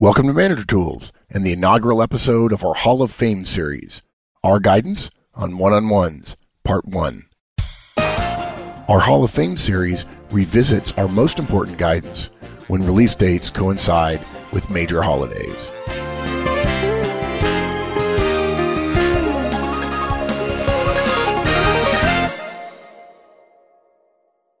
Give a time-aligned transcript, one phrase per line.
[0.00, 4.02] Welcome to Manager Tools and the inaugural episode of our Hall of Fame series,
[4.42, 7.22] Our Guidance on One on Ones, Part 1.
[8.88, 12.28] Our Hall of Fame series revisits our most important guidance
[12.66, 14.18] when release dates coincide
[14.52, 15.70] with major holidays.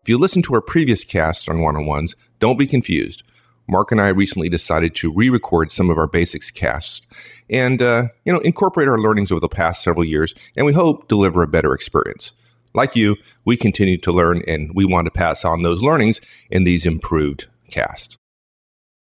[0.00, 3.24] If you listen to our previous casts on one on ones, don't be confused.
[3.66, 7.00] Mark and I recently decided to re-record some of our basics casts
[7.48, 11.08] and uh, you know incorporate our learnings over the past several years, and we hope
[11.08, 12.32] deliver a better experience.
[12.74, 16.64] Like you, we continue to learn, and we want to pass on those learnings in
[16.64, 18.16] these improved casts.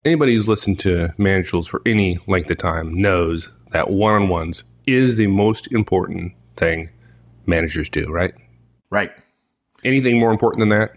[0.04, 5.18] Anybody who's listened to Manager Tools for any length of time knows that one-on-ones is
[5.18, 6.90] the most important thing
[7.46, 8.34] managers do, right?
[8.90, 9.12] Right.
[9.84, 10.94] Anything more important than that?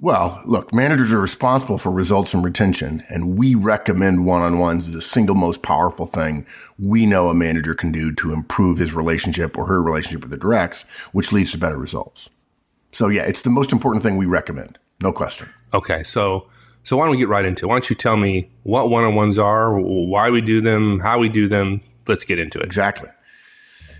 [0.00, 5.00] Well, look, managers are responsible for results and retention, and we recommend one-on-ones as the
[5.00, 6.46] single most powerful thing
[6.78, 10.36] we know a manager can do to improve his relationship or her relationship with the
[10.36, 12.28] directs, which leads to better results.
[12.90, 14.78] So yeah, it's the most important thing we recommend.
[15.00, 15.48] No question.
[15.72, 16.48] Okay, so
[16.82, 17.68] so why don't we get right into it?
[17.68, 21.46] Why don't you tell me what one-on-ones are, why we do them, how we do
[21.46, 21.80] them?
[22.06, 22.66] Let's get into it.
[22.66, 23.08] Exactly.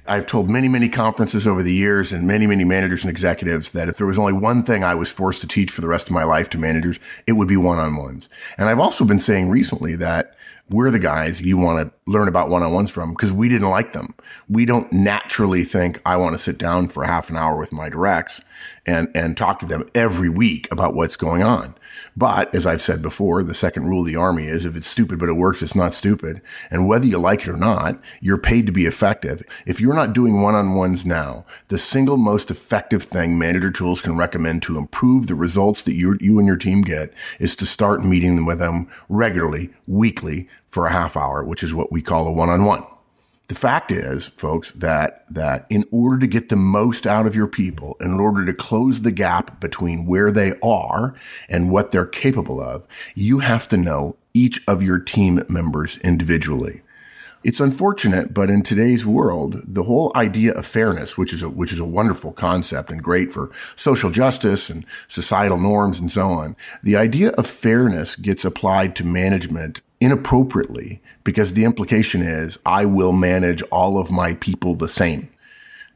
[0.06, 3.88] I've told many, many conferences over the years and many, many managers and executives that
[3.88, 6.12] if there was only one thing I was forced to teach for the rest of
[6.12, 8.28] my life to managers, it would be one-on-ones.
[8.58, 10.36] And I've also been saying recently that
[10.70, 14.15] we're the guys you want to learn about one-on-ones from because we didn't like them.
[14.48, 17.89] We don't naturally think I want to sit down for half an hour with my
[17.89, 18.41] directs
[18.87, 21.75] and, and talk to them every week about what's going on.
[22.17, 25.19] But as I've said before, the second rule of the army is if it's stupid
[25.19, 26.41] but it works, it's not stupid.
[26.70, 29.42] And whether you like it or not, you're paid to be effective.
[29.67, 34.62] If you're not doing one-on-ones now, the single most effective thing Manager Tools can recommend
[34.62, 38.37] to improve the results that you, you and your team get is to start meeting
[38.37, 42.33] them with them regularly, weekly for a half hour, which is what we call a
[42.33, 42.84] one-on-one.
[43.47, 47.47] The fact is, folks, that, that in order to get the most out of your
[47.47, 51.14] people, in order to close the gap between where they are
[51.48, 56.83] and what they're capable of, you have to know each of your team members individually.
[57.44, 61.74] It's unfortunate, but in today's world, the whole idea of fairness, which is a, which
[61.74, 66.56] is a wonderful concept and great for social justice and societal norms and so on,
[66.82, 73.12] the idea of fairness gets applied to management inappropriately because the implication is I will
[73.12, 75.28] manage all of my people the same.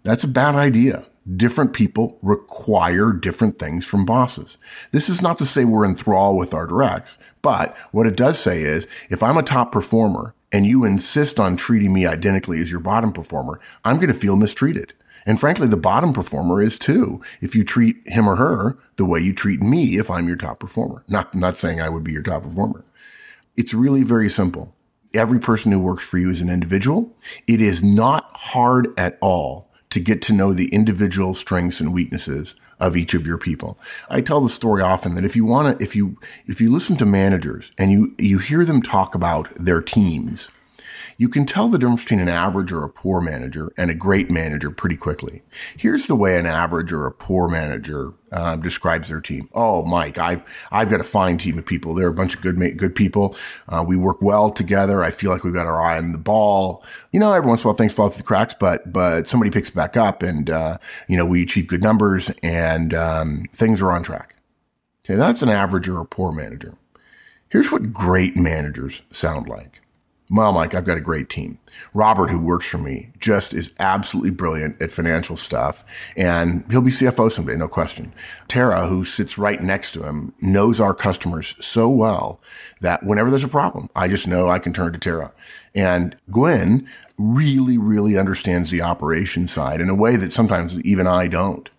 [0.02, 1.06] That's a bad idea.
[1.34, 4.58] Different people require different things from bosses.
[4.92, 8.38] This is not to say we're in thrall with our directs, but what it does
[8.38, 12.70] say is if I'm a top performer and you insist on treating me identically as
[12.70, 14.94] your bottom performer, I'm going to feel mistreated.
[15.26, 19.20] And frankly, the bottom performer is too if you treat him or her the way
[19.20, 21.04] you treat me if I'm your top performer.
[21.06, 22.84] Not, not saying I would be your top performer.
[23.56, 24.74] It's really very simple.
[25.12, 27.14] Every person who works for you is an individual.
[27.46, 32.54] It is not hard at all to get to know the individual strengths and weaknesses
[32.80, 33.78] of each of your people.
[34.08, 36.96] I tell the story often that if you want to, if you, if you listen
[36.96, 40.50] to managers and you, you hear them talk about their teams,
[41.20, 44.30] you can tell the difference between an average or a poor manager and a great
[44.30, 45.42] manager pretty quickly.
[45.76, 49.48] Here's the way an average or a poor manager uh, describes their team.
[49.52, 51.92] Oh, Mike, I've I've got a fine team of people.
[51.92, 53.36] They're a bunch of good good people.
[53.68, 55.02] Uh, we work well together.
[55.02, 56.84] I feel like we've got our eye on the ball.
[57.10, 59.50] You know, every once in a while things fall through the cracks, but but somebody
[59.50, 60.78] picks it back up, and uh,
[61.08, 64.36] you know we achieve good numbers, and um, things are on track.
[65.04, 66.74] Okay, that's an average or a poor manager.
[67.48, 69.77] Here's what great managers sound like.
[70.30, 71.58] Well, Mike, I've got a great team.
[71.94, 75.84] Robert, who works for me, just is absolutely brilliant at financial stuff,
[76.16, 78.12] and he'll be CFO someday, no question.
[78.46, 82.40] Tara, who sits right next to him, knows our customers so well
[82.80, 85.32] that whenever there's a problem, I just know I can turn to Tara.
[85.74, 91.28] And Gwen really, really understands the operation side in a way that sometimes even I
[91.28, 91.70] don't.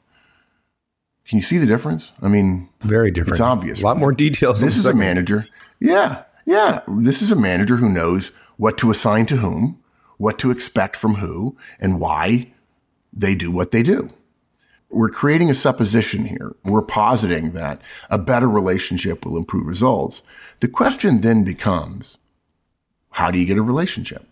[1.28, 2.14] Can you see the difference?
[2.24, 3.34] I mean, very different.
[3.34, 3.82] It's obvious.
[3.82, 4.60] A lot more details.
[4.60, 5.48] This is a manager.
[5.80, 6.24] Yeah.
[6.50, 9.82] Yeah, this is a manager who knows what to assign to whom,
[10.18, 12.52] what to expect from who, and why
[13.14, 14.10] they do what they do.
[14.90, 16.54] We're creating a supposition here.
[16.66, 20.22] We're positing that a better relationship will improve results.
[20.60, 22.18] The question then becomes,
[23.12, 24.28] how do you get a relationship?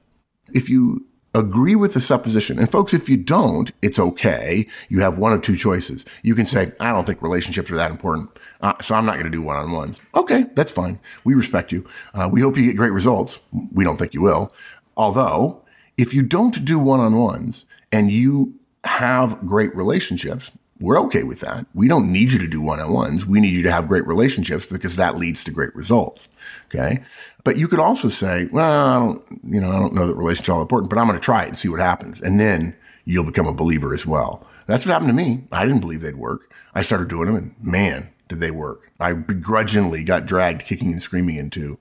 [0.54, 2.58] If you agree with the supposition.
[2.60, 4.68] And folks, if you don't, it's okay.
[4.90, 6.06] You have one of two choices.
[6.24, 8.30] You can say, I don't think relationships are that important.
[8.62, 10.02] Uh, so I'm not going to do one on ones.
[10.16, 10.46] Okay.
[10.56, 11.00] That's fine.
[11.24, 11.88] We respect you.
[12.14, 13.40] Uh, we hope you get great results.
[13.74, 14.52] We don't think you will.
[14.96, 15.64] Although
[15.98, 21.40] if you don't do one on ones and you have great relationships, We're okay with
[21.40, 21.66] that.
[21.74, 23.26] We don't need you to do one on ones.
[23.26, 26.30] We need you to have great relationships because that leads to great results.
[26.66, 27.04] Okay.
[27.44, 30.50] But you could also say, well, I don't, you know, I don't know that relationships
[30.50, 32.22] are important, but I'm going to try it and see what happens.
[32.22, 32.76] And then
[33.06, 34.46] you'll become a believer as well.
[34.68, 35.46] That's what happened to me.
[35.52, 36.52] I didn't believe they'd work.
[36.76, 38.92] I started doing them and man, did they work.
[39.00, 41.80] I begrudgingly got dragged kicking and screaming into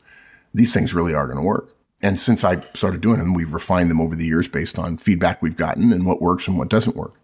[0.55, 1.75] these things really are going to work.
[2.03, 5.43] And since I started doing them, we've refined them over the years based on feedback
[5.43, 7.15] we've gotten and what works and what doesn't work.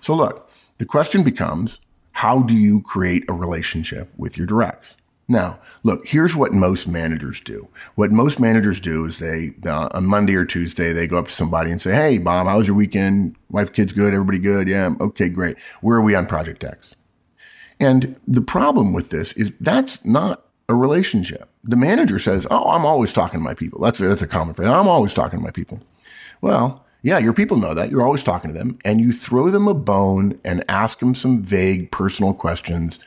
[0.00, 1.80] So look, the question becomes,
[2.12, 4.96] how do you create a relationship with your directs?
[5.28, 7.68] Now, look, here's what most managers do.
[7.94, 11.32] What most managers do is they, uh, on Monday or Tuesday, they go up to
[11.32, 13.36] somebody and say, Hey, Bob, how was your weekend?
[13.50, 14.12] Wife, kids good?
[14.12, 14.68] Everybody good?
[14.68, 14.94] Yeah.
[15.00, 15.58] Okay, great.
[15.80, 16.96] Where are we on Project X?
[17.80, 21.48] And the problem with this is that's not a relationship.
[21.64, 23.80] The manager says, Oh, I'm always talking to my people.
[23.80, 24.68] That's a, that's a common phrase.
[24.68, 25.80] I'm always talking to my people.
[26.40, 27.90] Well, yeah, your people know that.
[27.90, 31.42] You're always talking to them and you throw them a bone and ask them some
[31.42, 32.98] vague personal questions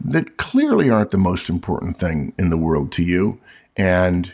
[0.00, 3.40] that clearly aren't the most important thing in the world to you.
[3.76, 4.32] And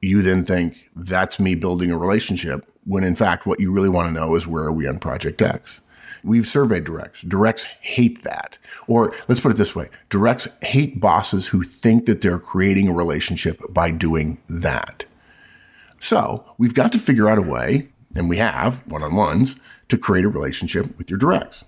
[0.00, 4.08] you then think that's me building a relationship when in fact what you really want
[4.08, 5.80] to know is where are we on project X?
[6.28, 7.22] We've surveyed directs.
[7.22, 8.58] Directs hate that.
[8.86, 9.88] Or let's put it this way.
[10.10, 15.04] Directs hate bosses who think that they're creating a relationship by doing that.
[15.98, 19.56] So we've got to figure out a way, and we have one on ones,
[19.88, 21.64] to create a relationship with your directs.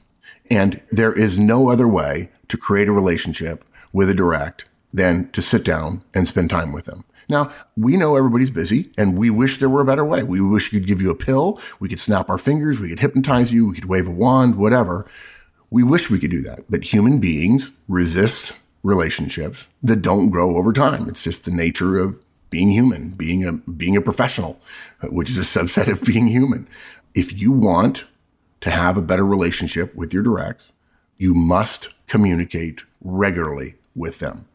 [0.51, 3.65] And there is no other way to create a relationship
[3.95, 7.05] with a direct than to sit down and spend time with them.
[7.31, 10.23] Now, we know everybody's busy and we wish there were a better way.
[10.23, 11.61] We wish we could give you a pill.
[11.79, 12.81] We could snap our fingers.
[12.81, 13.69] We could hypnotize you.
[13.69, 15.07] We could wave a wand, whatever.
[15.71, 16.65] We wish we could do that.
[16.69, 21.09] But human beings resist relationships that don't grow over time.
[21.09, 24.61] It's just the nature of being human, being a, being a professional,
[25.05, 26.67] which is a subset of being human.
[27.15, 28.05] If you want
[28.63, 30.73] to have a better relationship with your directs,
[31.17, 34.47] you must communicate regularly with them.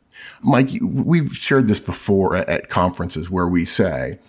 [0.41, 4.19] Mike, we've shared this before at conferences where we say,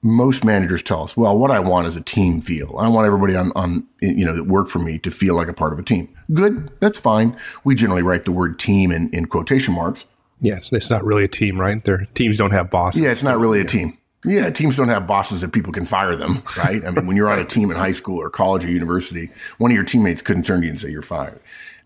[0.00, 2.76] most managers tell us, well, what I want is a team feel.
[2.78, 5.52] I want everybody on, on, you know, that work for me to feel like a
[5.52, 6.08] part of a team.
[6.32, 6.70] Good.
[6.80, 7.36] That's fine.
[7.64, 10.06] We generally write the word team in, in quotation marks.
[10.40, 10.72] Yes.
[10.72, 11.82] It's not really a team, right?
[11.82, 13.00] Their teams don't have bosses.
[13.00, 13.10] Yeah.
[13.10, 13.98] It's not really a team.
[14.24, 14.50] Yeah.
[14.50, 16.84] Teams don't have bosses that people can fire them, right?
[16.84, 19.72] I mean, when you're on a team in high school or college or university, one
[19.72, 21.40] of your teammates couldn't turn to you and say you're fired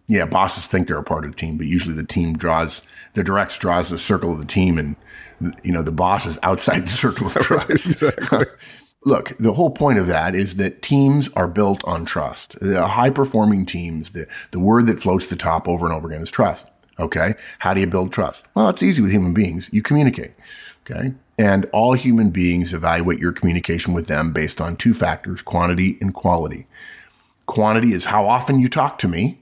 [0.09, 2.83] yeah, bosses think they're a part of the team, but usually the team draws
[3.15, 4.97] the directs draws the circle of the team, and
[5.63, 7.71] you know the boss is outside the circle of trust.
[7.71, 8.47] exactly.
[9.05, 12.59] Look, the whole point of that is that teams are built on trust.
[12.61, 16.23] The high performing teams, the, the word that floats the top over and over again
[16.23, 16.71] is trust.
[17.01, 17.35] Okay.
[17.59, 18.47] How do you build trust?
[18.55, 19.69] Well, it's easy with human beings.
[19.73, 20.35] You communicate.
[20.89, 21.15] Okay.
[21.37, 26.15] And all human beings evaluate your communication with them based on two factors, quantity and
[26.15, 26.69] quality.
[27.47, 29.42] Quantity is how often you talk to me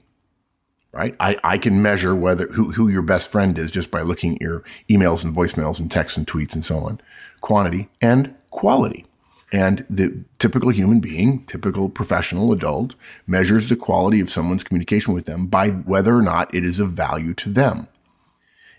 [0.91, 1.15] right?
[1.19, 4.41] I, I can measure whether who, who your best friend is just by looking at
[4.41, 6.99] your emails and voicemails and texts and tweets and so on.
[7.39, 9.05] Quantity and quality.
[9.53, 12.95] And the typical human being, typical professional adult,
[13.27, 16.91] measures the quality of someone's communication with them by whether or not it is of
[16.91, 17.87] value to them.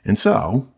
[0.04, 0.68] And so,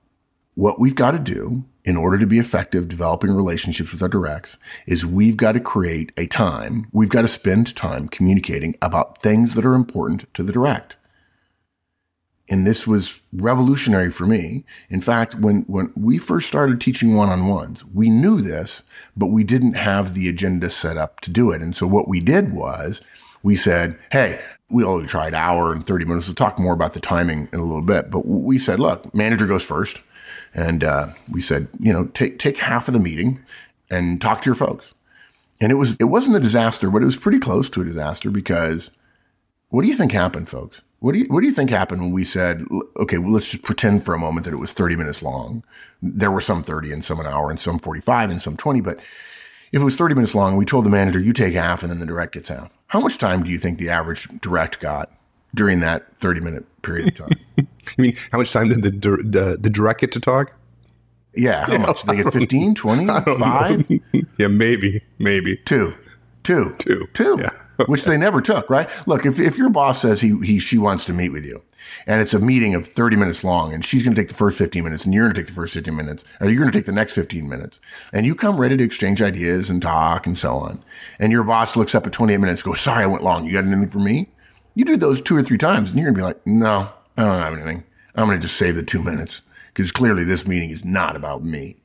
[0.54, 4.56] what we've got to do in order to be effective developing relationships with our directs
[4.86, 9.54] is we've got to create a time, we've got to spend time communicating about things
[9.54, 10.96] that are important to the direct.
[12.50, 14.64] And this was revolutionary for me.
[14.90, 18.82] In fact, when, when we first started teaching one-on-ones, we knew this,
[19.16, 21.62] but we didn't have the agenda set up to do it.
[21.62, 23.00] And so what we did was
[23.42, 26.26] we said, Hey, we only tried hour and 30 minutes.
[26.26, 29.46] We'll talk more about the timing in a little bit, but we said, look, manager
[29.46, 30.00] goes first.
[30.52, 33.40] And, uh, we said, you know, take, take half of the meeting
[33.90, 34.94] and talk to your folks.
[35.60, 38.30] And it was, it wasn't a disaster, but it was pretty close to a disaster
[38.30, 38.90] because
[39.74, 40.82] what do you think happened, folks?
[41.00, 42.62] What do you what do you think happened when we said,
[42.96, 45.64] okay, well, let's just pretend for a moment that it was 30 minutes long.
[46.00, 48.98] There were some 30 and some an hour and some 45 and some 20, but
[49.72, 51.98] if it was 30 minutes long, we told the manager, you take half and then
[51.98, 52.78] the direct gets half.
[52.86, 55.10] How much time do you think the average direct got
[55.56, 57.40] during that 30 minute period of time?
[57.58, 57.64] I
[57.98, 60.54] mean, how much time did the, the, the direct get to talk?
[61.34, 62.02] Yeah, how yeah, much?
[62.02, 63.06] Did they get 15, 20,
[63.40, 63.90] 5?
[64.38, 65.56] yeah, maybe, maybe.
[65.64, 65.96] Two.
[66.44, 66.76] Two.
[66.78, 67.08] Two.
[67.12, 67.38] Two.
[67.40, 67.50] Yeah.
[67.86, 68.88] which they never took, right?
[69.06, 71.62] Look, if, if your boss says he, he, she wants to meet with you
[72.06, 74.58] and it's a meeting of 30 minutes long and she's going to take the first
[74.58, 76.78] 15 minutes and you're going to take the first 15 minutes or you're going to
[76.78, 77.80] take the next 15 minutes
[78.12, 80.82] and you come ready to exchange ideas and talk and so on.
[81.18, 83.44] And your boss looks up at 28 minutes, goes, sorry, I went long.
[83.44, 84.28] You got anything for me?
[84.74, 87.22] You do those two or three times and you're going to be like, no, I
[87.22, 87.84] don't have anything.
[88.14, 91.42] I'm going to just save the two minutes because clearly this meeting is not about
[91.42, 91.76] me.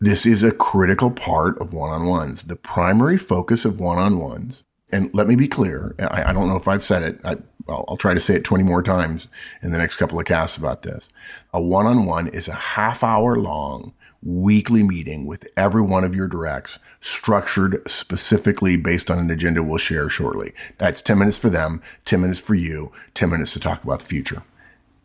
[0.00, 2.44] This is a critical part of one-on-ones.
[2.44, 5.94] The primary focus of one-on-ones and let me be clear.
[5.98, 7.20] I, I don't know if I've said it.
[7.24, 7.36] I,
[7.68, 9.28] I'll, I'll try to say it 20 more times
[9.62, 11.08] in the next couple of casts about this.
[11.52, 16.14] A one on one is a half hour long weekly meeting with every one of
[16.14, 20.52] your directs structured specifically based on an agenda we'll share shortly.
[20.78, 24.06] That's 10 minutes for them, 10 minutes for you, 10 minutes to talk about the
[24.06, 24.44] future.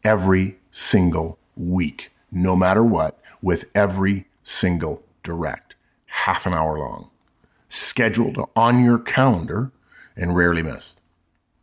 [0.04, 5.76] Every single week, no matter what, with every single direct,
[6.06, 7.10] half an hour long,
[7.70, 9.72] scheduled on your calendar
[10.18, 11.00] and rarely missed.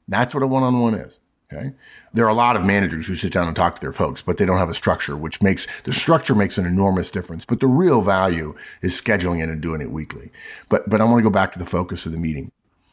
[0.08, 1.18] That's what a one on one is.
[1.52, 1.72] Okay.
[2.12, 4.38] There are a lot of managers who sit down and talk to their folks, but
[4.38, 7.44] they don't have a structure, which makes the structure makes an enormous difference.
[7.44, 10.30] But the real value is scheduling it and doing it weekly.
[10.68, 12.50] But, but I want to go back to the focus of the meeting.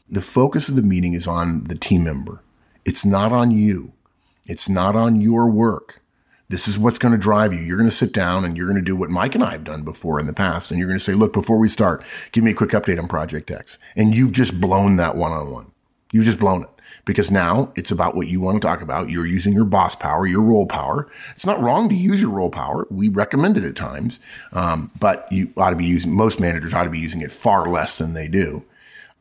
[0.10, 2.42] The focus of the meeting is on the team member.
[2.84, 3.94] It's not on you.
[4.46, 6.01] It's not on your work.
[6.52, 7.60] This is what's going to drive you.
[7.60, 9.64] You're going to sit down and you're going to do what Mike and I have
[9.64, 10.70] done before in the past.
[10.70, 12.04] And you're going to say, look, before we start,
[12.34, 13.78] give me a quick update on Project X.
[13.96, 15.72] And you've just blown that one on one.
[16.12, 16.70] You've just blown it
[17.06, 19.10] because now it's about what you want to talk about.
[19.10, 21.08] You're using your boss power, your role power.
[21.36, 22.86] It's not wrong to use your role power.
[22.90, 24.20] We recommend it at times,
[24.52, 27.70] um, but you ought to be using, most managers ought to be using it far
[27.70, 28.66] less than they do.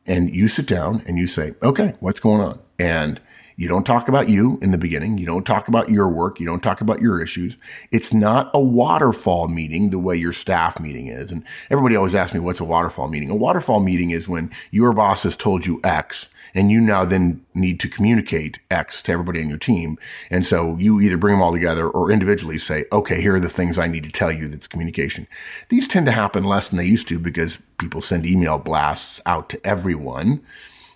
[0.04, 2.58] And you sit down and you say, okay, what's going on?
[2.78, 3.20] And
[3.61, 5.19] you don't talk about you in the beginning.
[5.19, 6.40] You don't talk about your work.
[6.40, 7.59] You don't talk about your issues.
[7.93, 11.31] It's not a waterfall meeting the way your staff meeting is.
[11.31, 13.29] And everybody always asks me, what's a waterfall meeting?
[13.29, 17.45] A waterfall meeting is when your boss has told you X and you now then
[17.52, 19.99] need to communicate X to everybody on your team.
[20.31, 23.50] And so you either bring them all together or individually say, okay, here are the
[23.50, 25.26] things I need to tell you that's communication.
[25.69, 29.50] These tend to happen less than they used to because people send email blasts out
[29.50, 30.40] to everyone.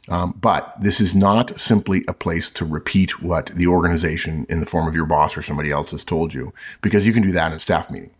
[0.08, 4.66] Um, but this is not simply a place to repeat what the organization in the
[4.66, 7.52] form of your boss or somebody else has told you, because you can do that
[7.52, 8.10] in a staff meeting.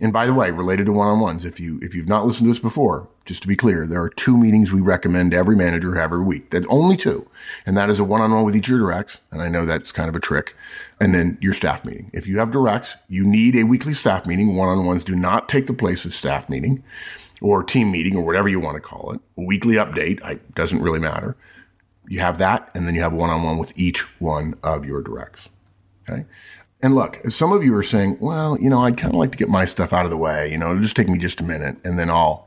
[0.00, 2.58] And by the way, related to one-on-ones, if you if you've not listened to us
[2.58, 6.24] before, just to be clear, there are two meetings we recommend every manager have every
[6.24, 6.50] week.
[6.50, 7.28] That's only two,
[7.64, 9.20] and that is a one-on-one with each of your directs.
[9.30, 10.56] And I know that's kind of a trick.
[11.00, 12.10] And then your staff meeting.
[12.12, 14.56] If you have directs, you need a weekly staff meeting.
[14.56, 16.82] One-on-ones do not take the place of staff meeting
[17.40, 19.20] or team meeting or whatever you want to call it.
[19.36, 21.36] A weekly update I, doesn't really matter.
[22.06, 25.48] You have that, and then you have one-on-one with each one of your directs.
[26.08, 26.26] Okay.
[26.82, 29.38] And look, some of you are saying, well, you know, I'd kind of like to
[29.38, 30.52] get my stuff out of the way.
[30.52, 32.46] You know, it'll just take me just a minute and then I'll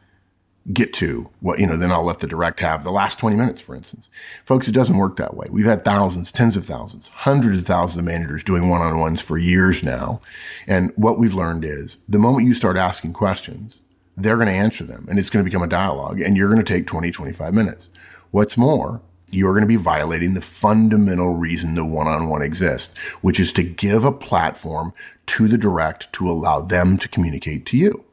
[0.72, 3.64] get to what, you know, then I'll let the direct have the last 20 minutes,
[3.64, 4.12] for instance.
[4.46, 5.48] Folks, it doesn't work that way.
[5.50, 9.22] We've had thousands, tens of thousands, hundreds of thousands of managers doing one on ones
[9.22, 10.22] for years now.
[10.68, 13.80] And what we've learned is the moment you start asking questions,
[14.18, 16.64] they're going to answer them and it's going to become a dialogue and you're going
[16.64, 17.88] to take 20, 25 minutes.
[18.32, 23.54] What's more, you're going to be violating the fundamental reason the one-on-one exists, which is
[23.54, 24.94] to give a platform
[25.28, 28.06] to the direct to allow them to communicate to you.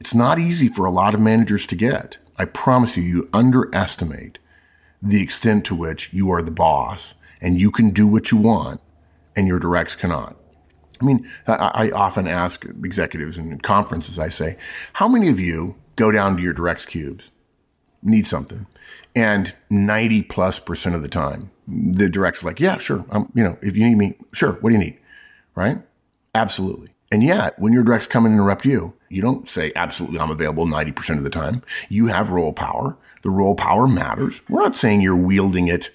[0.00, 2.18] It's not easy for a lot of managers to get.
[2.38, 4.38] I promise you, you underestimate
[5.02, 8.80] the extent to which you are the boss and you can do what you want
[9.36, 10.36] and your directs cannot.
[11.02, 14.56] I mean, I, I often ask executives in conferences, I say,
[14.94, 17.32] how many of you go down to your directs cubes,
[18.02, 18.66] need something,
[19.14, 23.04] and 90 plus percent of the time, the director's like, yeah, sure.
[23.10, 24.52] I'm, you know, if you need me, sure.
[24.54, 24.98] What do you need?
[25.54, 25.82] Right?
[26.34, 26.90] Absolutely.
[27.10, 30.66] And yet, when your directs come and interrupt you, you don't say, absolutely, I'm available
[30.66, 31.62] 90% of the time.
[31.90, 32.96] You have role power.
[33.20, 34.40] The role power matters.
[34.48, 35.90] We're not saying you're wielding it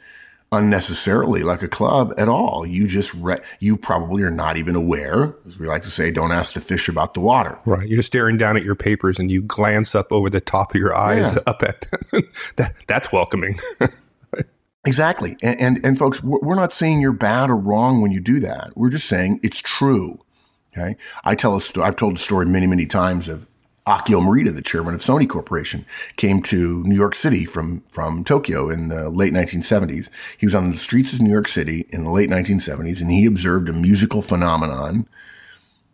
[0.51, 2.66] unnecessarily like a club at all.
[2.66, 6.32] You just, re- you probably are not even aware, as we like to say, don't
[6.32, 7.60] ask the fish about the water.
[7.66, 7.88] Right.
[7.88, 10.96] You're staring down at your papers and you glance up over the top of your
[10.96, 11.42] eyes yeah.
[11.48, 11.82] up at
[12.56, 12.74] that.
[12.88, 13.60] That's welcoming.
[14.86, 15.36] exactly.
[15.42, 18.75] And, and, and folks, we're not saying you're bad or wrong when you do that.
[18.75, 20.24] We're just saying it's true.
[20.72, 20.96] Okay.
[21.24, 23.48] I tell a story, I've told a story many, many times of
[23.88, 25.86] Akio Morita, the chairman of Sony Corporation,
[26.17, 30.10] came to New York City from, from Tokyo in the late 1970s.
[30.38, 33.25] He was on the streets of New York City in the late 1970s and he
[33.25, 35.08] observed a musical phenomenon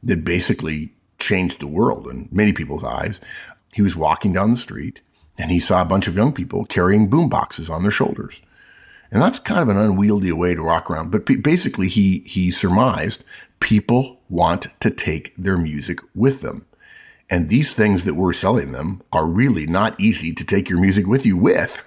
[0.02, 3.22] that basically changed the world in many people's eyes.
[3.74, 5.02] He was walking down the street
[5.38, 8.42] and he saw a bunch of young people carrying boom boxes on their shoulders.
[9.12, 11.12] And that's kind of an unwieldy way to walk around.
[11.12, 13.24] But basically, he, he surmised
[13.60, 16.66] people want to take their music with them.
[17.34, 21.08] And these things that we're selling them are really not easy to take your music
[21.08, 21.82] with you with.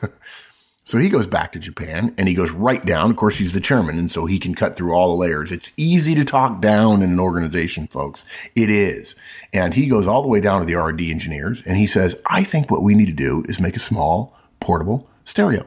[0.85, 3.12] so he goes back to Japan and he goes right down.
[3.12, 5.53] Of course, he's the chairman, and so he can cut through all the layers.
[5.53, 8.25] It's easy to talk down in an organization, folks.
[8.57, 9.15] It is.
[9.53, 12.43] And he goes all the way down to the R&D engineers and he says, I
[12.43, 15.65] think what we need to do is make a small, portable stereo.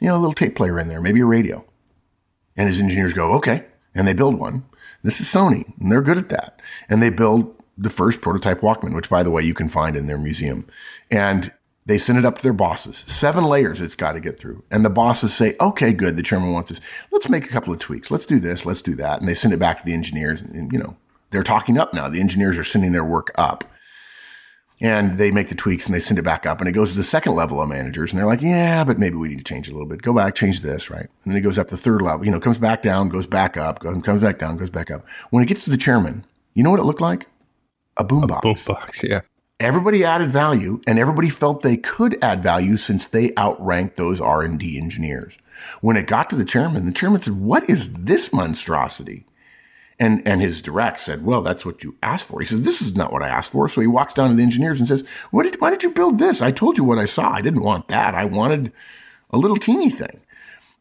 [0.00, 1.66] You know, a little tape player in there, maybe a radio.
[2.56, 3.66] And his engineers go, okay.
[3.94, 4.64] And they build one.
[5.02, 6.60] This is Sony, and they're good at that.
[6.88, 10.06] And they build the first prototype Walkman, which by the way, you can find in
[10.06, 10.66] their museum.
[11.10, 11.52] And
[11.84, 13.04] They send it up to their bosses.
[13.08, 14.62] Seven layers it's got to get through.
[14.70, 16.16] And the bosses say, okay, good.
[16.16, 16.80] The chairman wants this.
[17.10, 18.10] Let's make a couple of tweaks.
[18.10, 18.64] Let's do this.
[18.64, 19.18] Let's do that.
[19.18, 20.42] And they send it back to the engineers.
[20.42, 20.96] And, you know,
[21.30, 22.08] they're talking up now.
[22.08, 23.64] The engineers are sending their work up
[24.80, 26.96] and they make the tweaks and they send it back up and it goes to
[26.96, 29.68] the second level of managers and they're like, yeah, but maybe we need to change
[29.68, 30.02] it a little bit.
[30.02, 31.08] Go back, change this, right?
[31.24, 33.56] And then it goes up the third level, you know, comes back down, goes back
[33.56, 35.06] up, comes back down, goes back up.
[35.30, 36.24] When it gets to the chairman,
[36.54, 37.28] you know what it looked like?
[37.96, 38.42] A boombox.
[38.42, 39.20] Boombox, yeah.
[39.60, 44.76] Everybody added value and everybody felt they could add value since they outranked those R&D
[44.76, 45.38] engineers.
[45.80, 49.26] When it got to the chairman, the chairman said, what is this monstrosity?
[50.00, 52.40] And, and his direct said, well, that's what you asked for.
[52.40, 53.68] He says, this is not what I asked for.
[53.68, 56.18] So he walks down to the engineers and says, what did, why did you build
[56.18, 56.42] this?
[56.42, 57.30] I told you what I saw.
[57.30, 58.16] I didn't want that.
[58.16, 58.72] I wanted
[59.30, 60.20] a little teeny thing.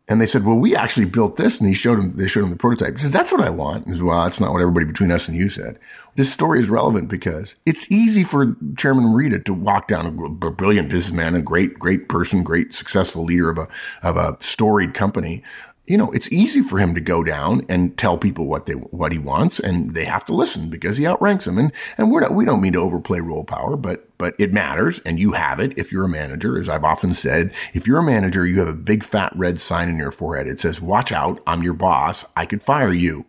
[0.08, 1.60] And they said, well, we actually built this.
[1.60, 2.96] And he showed him, they showed him the prototype.
[2.96, 3.86] He says, that's what I want.
[3.86, 5.80] He says, well, that's not what everybody between us and you said.
[6.16, 10.90] This story is relevant because it's easy for Chairman Morita to walk down a brilliant
[10.90, 13.68] businessman, a great, great person, great successful leader of a,
[14.04, 15.44] of a storied company
[15.92, 19.12] you know, it's easy for him to go down and tell people what they what
[19.12, 21.58] he wants, and they have to listen because he outranks them.
[21.58, 25.00] And and we're not we don't mean to overplay role power, but but it matters,
[25.00, 26.58] and you have it if you're a manager.
[26.58, 29.90] As I've often said, if you're a manager, you have a big fat red sign
[29.90, 30.48] in your forehead.
[30.48, 32.24] It says, "Watch out, I'm your boss.
[32.38, 33.26] I could fire you."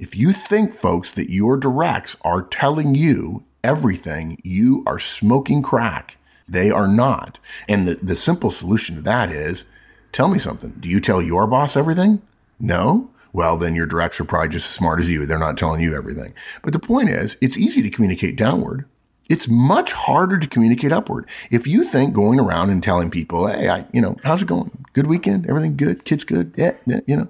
[0.00, 6.16] If you think, folks, that your directs are telling you everything, you are smoking crack.
[6.48, 7.38] They are not.
[7.68, 9.66] And the, the simple solution to that is
[10.12, 10.70] Tell me something.
[10.80, 12.22] Do you tell your boss everything?
[12.58, 13.10] No?
[13.32, 15.24] Well, then your directs are probably just as smart as you.
[15.24, 16.34] They're not telling you everything.
[16.62, 18.86] But the point is, it's easy to communicate downward.
[19.28, 21.28] It's much harder to communicate upward.
[21.52, 24.84] If you think going around and telling people, hey, I, you know, how's it going?
[24.92, 25.48] Good weekend?
[25.48, 26.04] Everything good?
[26.04, 26.52] Kids good?
[26.56, 27.28] Yeah, yeah, you know.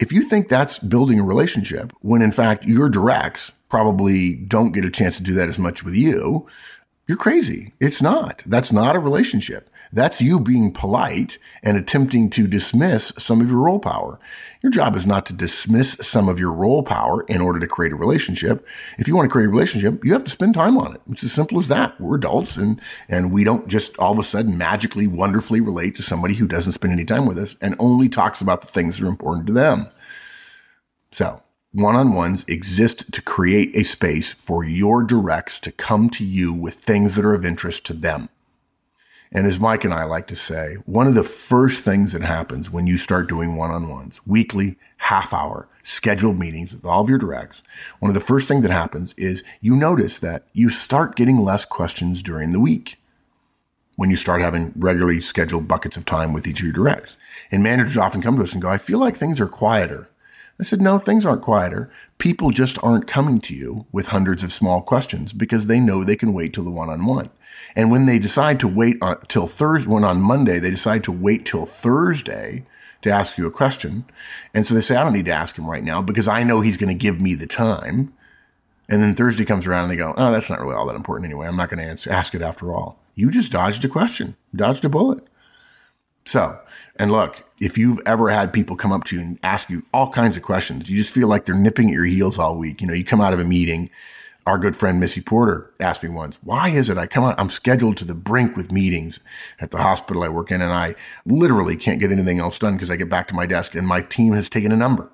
[0.00, 4.84] If you think that's building a relationship, when in fact your directs probably don't get
[4.84, 6.48] a chance to do that as much with you,
[7.06, 7.72] you're crazy.
[7.78, 8.42] It's not.
[8.44, 9.70] That's not a relationship.
[9.92, 14.18] That's you being polite and attempting to dismiss some of your role power.
[14.62, 17.92] Your job is not to dismiss some of your role power in order to create
[17.92, 18.66] a relationship.
[18.98, 21.00] If you want to create a relationship, you have to spend time on it.
[21.10, 22.00] It's as simple as that.
[22.00, 26.02] We're adults and, and we don't just all of a sudden magically, wonderfully relate to
[26.02, 29.06] somebody who doesn't spend any time with us and only talks about the things that
[29.06, 29.88] are important to them.
[31.12, 36.24] So one on ones exist to create a space for your directs to come to
[36.24, 38.28] you with things that are of interest to them.
[39.30, 42.70] And as Mike and I like to say, one of the first things that happens
[42.70, 47.10] when you start doing one on ones, weekly, half hour, scheduled meetings with all of
[47.10, 47.62] your directs,
[47.98, 51.66] one of the first things that happens is you notice that you start getting less
[51.66, 52.96] questions during the week
[53.96, 57.16] when you start having regularly scheduled buckets of time with each of your directs.
[57.50, 60.08] And managers often come to us and go, I feel like things are quieter.
[60.60, 61.90] I said, no, things aren't quieter.
[62.16, 66.16] People just aren't coming to you with hundreds of small questions because they know they
[66.16, 67.30] can wait till the one on one.
[67.76, 71.12] And when they decide to wait on, till Thursday, when on Monday they decide to
[71.12, 72.64] wait till Thursday
[73.02, 74.04] to ask you a question.
[74.52, 76.60] And so they say, I don't need to ask him right now because I know
[76.60, 78.12] he's going to give me the time.
[78.88, 81.26] And then Thursday comes around and they go, Oh, that's not really all that important
[81.30, 81.46] anyway.
[81.46, 82.98] I'm not going to ask it after all.
[83.14, 85.26] You just dodged a question, dodged a bullet.
[86.24, 86.58] So,
[86.96, 90.10] and look, if you've ever had people come up to you and ask you all
[90.10, 92.80] kinds of questions, you just feel like they're nipping at your heels all week.
[92.80, 93.90] You know, you come out of a meeting.
[94.48, 97.50] Our good friend Missy Porter asked me once, why is it I come on, I'm
[97.50, 99.20] scheduled to the brink with meetings
[99.60, 100.94] at the hospital I work in and I
[101.26, 104.00] literally can't get anything else done because I get back to my desk and my
[104.00, 105.10] team has taken a number.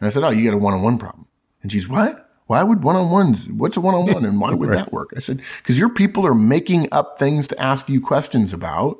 [0.00, 1.28] And I said, Oh, you got a one on one problem.
[1.62, 2.28] And she's, what?
[2.48, 3.48] Why would one on ones?
[3.48, 4.78] What's a one on one and why would right.
[4.78, 5.12] that work?
[5.16, 8.98] I said, because your people are making up things to ask you questions about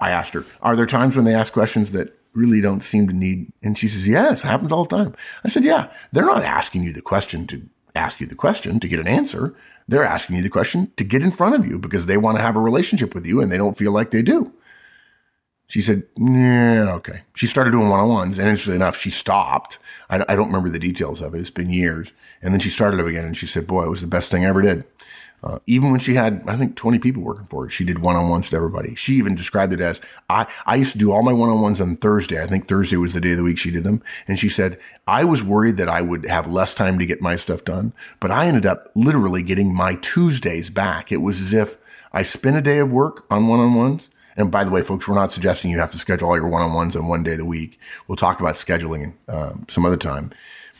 [0.00, 3.14] I asked her, are there times when they ask questions that really don't seem to
[3.14, 3.52] need?
[3.62, 5.14] And she says, yes, happens all the time.
[5.44, 8.88] I said, yeah, they're not asking you the question to ask you the question to
[8.88, 9.54] get an answer.
[9.88, 12.42] They're asking you the question to get in front of you because they want to
[12.42, 14.52] have a relationship with you and they don't feel like they do.
[15.68, 17.22] She said, yeah, okay.
[17.34, 18.38] She started doing one on ones.
[18.38, 19.78] And interestingly enough, she stopped.
[20.08, 21.40] I, I, don't remember the details of it.
[21.40, 22.12] It's been years.
[22.40, 24.44] And then she started up again and she said, boy, it was the best thing
[24.44, 24.84] I ever did.
[25.42, 28.16] Uh, even when she had, I think, 20 people working for her, she did one
[28.16, 28.94] on ones to everybody.
[28.94, 30.00] She even described it as
[30.30, 32.42] I, I used to do all my one on Thursday.
[32.42, 34.02] I think Thursday was the day of the week she did them.
[34.26, 37.36] And she said, I was worried that I would have less time to get my
[37.36, 41.12] stuff done, but I ended up literally getting my Tuesdays back.
[41.12, 41.76] It was as if
[42.12, 44.10] I spent a day of work on one on ones.
[44.36, 46.62] And by the way, folks, we're not suggesting you have to schedule all your one
[46.62, 47.78] on ones on one day of the week.
[48.06, 50.30] We'll talk about scheduling um, some other time.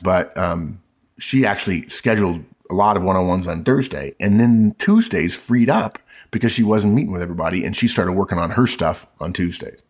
[0.03, 0.83] But um,
[1.19, 4.15] she actually scheduled a lot of one on ones on Thursday.
[4.21, 5.99] And then Tuesdays freed up
[6.31, 9.81] because she wasn't meeting with everybody and she started working on her stuff on Tuesdays.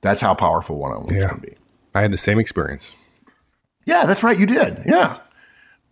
[0.00, 1.28] That's how powerful one on ones yeah.
[1.28, 1.54] can be.
[1.94, 2.94] I had the same experience.
[3.84, 4.38] Yeah, that's right.
[4.38, 4.82] You did.
[4.86, 5.18] Yeah.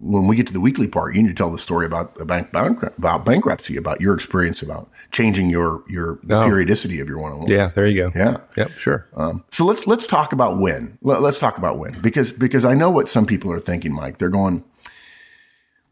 [0.01, 2.49] when we get to the weekly part, you need to tell the story about bank,
[2.53, 6.45] about bankruptcy, about your experience about changing your your oh.
[6.45, 7.51] periodicity of your one on one.
[7.51, 8.13] Yeah, there you go.
[8.15, 9.09] Yeah, yep, sure.
[9.15, 10.99] Um, so let's let's talk about when.
[11.03, 14.19] Let, let's talk about when because because I know what some people are thinking, Mike.
[14.19, 14.65] They're going,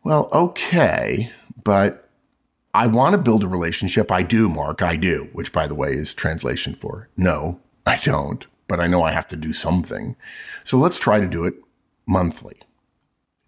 [0.04, 1.32] well, okay,
[1.64, 2.10] but
[2.74, 4.12] I want to build a relationship.
[4.12, 4.82] I do, Mark.
[4.82, 5.28] I do.
[5.32, 8.46] Which, by the way, is translation for no, I don't.
[8.68, 10.14] But I know I have to do something.
[10.62, 11.54] So let's try to do it
[12.06, 12.60] monthly.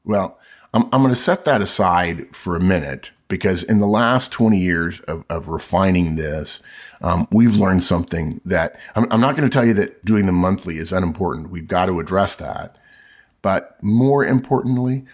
[0.03, 0.39] Well,
[0.73, 4.59] I'm, I'm going to set that aside for a minute because in the last 20
[4.59, 6.61] years of, of refining this,
[7.01, 10.33] um, we've learned something that I'm, I'm not going to tell you that doing the
[10.33, 11.49] monthly is unimportant.
[11.49, 12.77] We've got to address that.
[13.41, 15.07] But more importantly,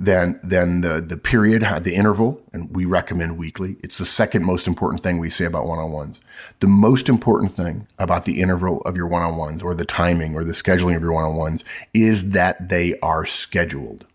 [0.00, 3.76] than than the the period, the interval, and we recommend weekly.
[3.82, 6.22] It's the second most important thing we say about one-on-ones.
[6.60, 10.54] The most important thing about the interval of your one-on-ones or the timing or the
[10.54, 14.06] scheduling of your one-on-ones is that they are scheduled.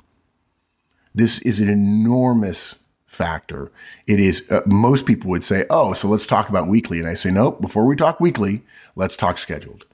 [1.13, 2.79] This is an enormous
[3.15, 3.71] factor.
[4.05, 6.99] It is, uh, most people would say, oh, so let's talk about weekly.
[6.99, 8.61] And I say, nope, before we talk weekly,
[8.95, 9.85] let's talk scheduled.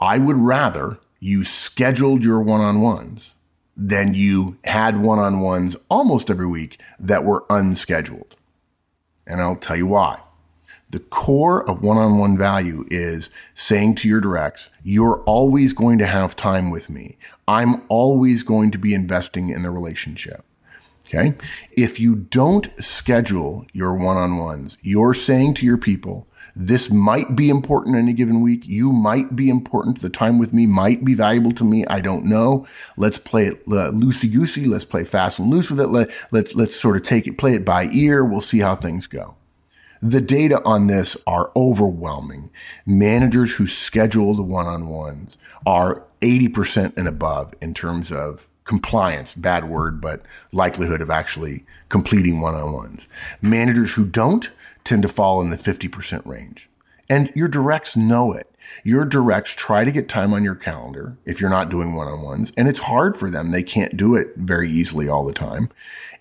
[0.00, 3.34] I would rather you scheduled your one on ones
[3.76, 8.36] than you had one on ones almost every week that were unscheduled.
[9.26, 10.20] And I'll tell you why.
[10.90, 15.98] The core of one on one value is saying to your directs, you're always going
[15.98, 17.18] to have time with me.
[17.46, 20.44] I'm always going to be investing in the relationship.
[21.08, 21.34] Okay.
[21.72, 27.34] If you don't schedule your one on ones, you're saying to your people, this might
[27.34, 28.66] be important any given week.
[28.66, 30.00] You might be important.
[30.00, 31.86] The time with me might be valuable to me.
[31.86, 32.66] I don't know.
[32.96, 34.66] Let's play it uh, loosey goosey.
[34.66, 35.86] Let's play fast and loose with it.
[35.86, 38.24] Let, let's, let's sort of take it, play it by ear.
[38.24, 39.36] We'll see how things go.
[40.02, 42.50] The data on this are overwhelming.
[42.84, 49.34] Managers who schedule the one on ones are 80% and above in terms of compliance,
[49.34, 53.08] bad word, but likelihood of actually completing one on ones.
[53.40, 54.50] Managers who don't
[54.84, 56.68] tend to fall in the 50% range.
[57.08, 58.54] And your directs know it.
[58.84, 62.20] Your directs try to get time on your calendar if you're not doing one on
[62.20, 62.52] ones.
[62.58, 63.50] And it's hard for them.
[63.50, 65.70] They can't do it very easily all the time.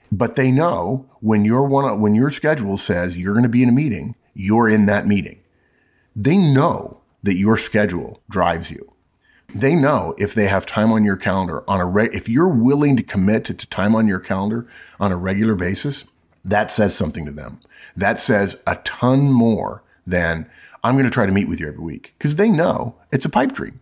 [0.09, 3.69] But they know when your one, when your schedule says you're going to be in
[3.69, 5.41] a meeting, you're in that meeting.
[6.15, 8.93] They know that your schedule drives you.
[9.53, 12.97] They know if they have time on your calendar on a re- if you're willing
[12.97, 14.67] to commit to, to time on your calendar
[14.99, 16.05] on a regular basis,
[16.43, 17.61] that says something to them.
[17.95, 20.49] That says a ton more than
[20.83, 23.29] I'm going to try to meet with you every week because they know it's a
[23.29, 23.79] pipe dream.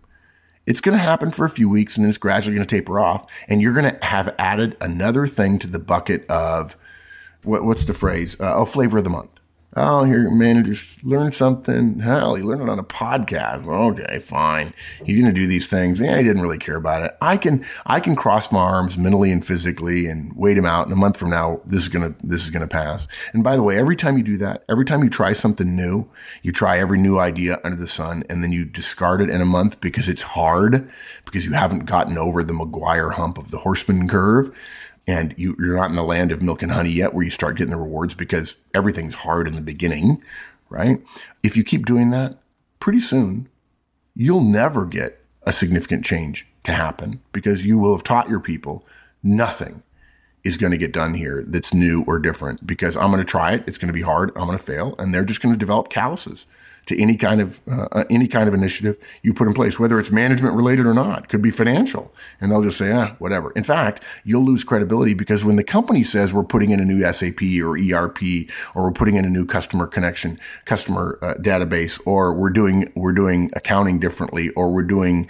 [0.65, 2.99] It's going to happen for a few weeks and then it's gradually going to taper
[2.99, 3.29] off.
[3.47, 6.75] And you're going to have added another thing to the bucket of
[7.43, 8.39] what, what's the phrase?
[8.39, 9.34] Uh, oh, flavor of the month.
[9.77, 11.99] Oh, here your managers learn something.
[11.99, 13.67] Hell, he learned it on a podcast.
[13.67, 14.73] Okay, fine.
[15.03, 15.99] He's going to do these things.
[15.99, 17.17] Yeah, he didn't really care about it.
[17.19, 20.85] I can, I can cross my arms mentally and physically and wait him out.
[20.87, 23.05] And a month from now, this is going to, this is going to pass.
[23.33, 26.09] And by the way, every time you do that, every time you try something new,
[26.41, 29.45] you try every new idea under the sun and then you discard it in a
[29.45, 30.89] month because it's hard
[31.25, 34.55] because you haven't gotten over the McGuire hump of the horseman curve
[35.07, 37.57] and you, you're not in the land of milk and honey yet where you start
[37.57, 40.23] getting the rewards because everything's hard in the beginning,
[40.69, 41.01] right?
[41.43, 42.37] If you keep doing that,
[42.79, 43.49] pretty soon
[44.15, 48.85] you'll never get a significant change to happen because you will have taught your people
[49.21, 49.83] nothing
[50.45, 53.53] is going to get done here that's new or different because I'm going to try
[53.53, 53.63] it.
[53.67, 54.29] It's going to be hard.
[54.35, 56.45] I'm going to fail and they're just going to develop calluses
[56.85, 59.99] to any kind of uh, uh, any kind of initiative you put in place, whether
[59.99, 61.29] it's management related or not.
[61.29, 65.43] Could be financial, and they'll just say, "ah, whatever." In fact, you'll lose credibility because
[65.43, 69.15] when the company says we're putting in a new SAP or ERP or we're putting
[69.15, 74.49] in a new customer connection, customer uh, database, or we're doing we're doing accounting differently,
[74.51, 75.27] or we're doing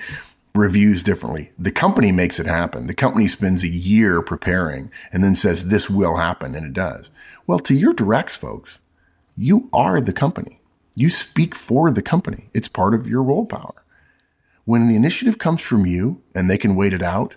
[0.55, 1.51] reviews differently.
[1.57, 2.87] The company makes it happen.
[2.87, 7.09] The company spends a year preparing and then says this will happen and it does.
[7.47, 8.79] Well, to your directs folks,
[9.37, 10.61] you are the company.
[10.95, 12.49] You speak for the company.
[12.53, 13.83] It's part of your role power.
[14.63, 17.35] When the initiative comes from you and they can wait it out,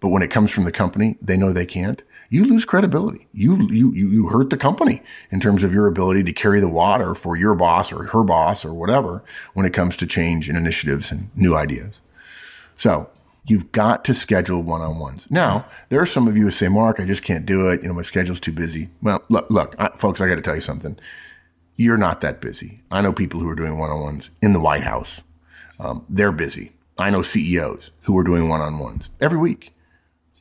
[0.00, 2.02] but when it comes from the company, they know they can't.
[2.28, 3.26] You lose credibility.
[3.32, 7.14] You, you, you, hurt the company in terms of your ability to carry the water
[7.14, 11.10] for your boss or her boss or whatever when it comes to change and initiatives
[11.10, 12.00] and new ideas.
[12.80, 13.10] So
[13.44, 15.30] you've got to schedule one-on-ones.
[15.30, 17.82] Now, there are some of you who say, Mark, I just can't do it.
[17.82, 18.88] You know, my schedule's too busy.
[19.02, 20.98] Well, look, look, I, folks, I got to tell you something
[21.76, 22.80] you're not that busy.
[22.90, 25.20] I know people who are doing one on ones in the White House.
[25.78, 26.72] Um, they're busy.
[26.98, 29.74] I know CEOs who are doing one on ones every week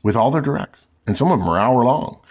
[0.02, 0.88] with all their directs.
[1.06, 2.21] And some of them are hour long.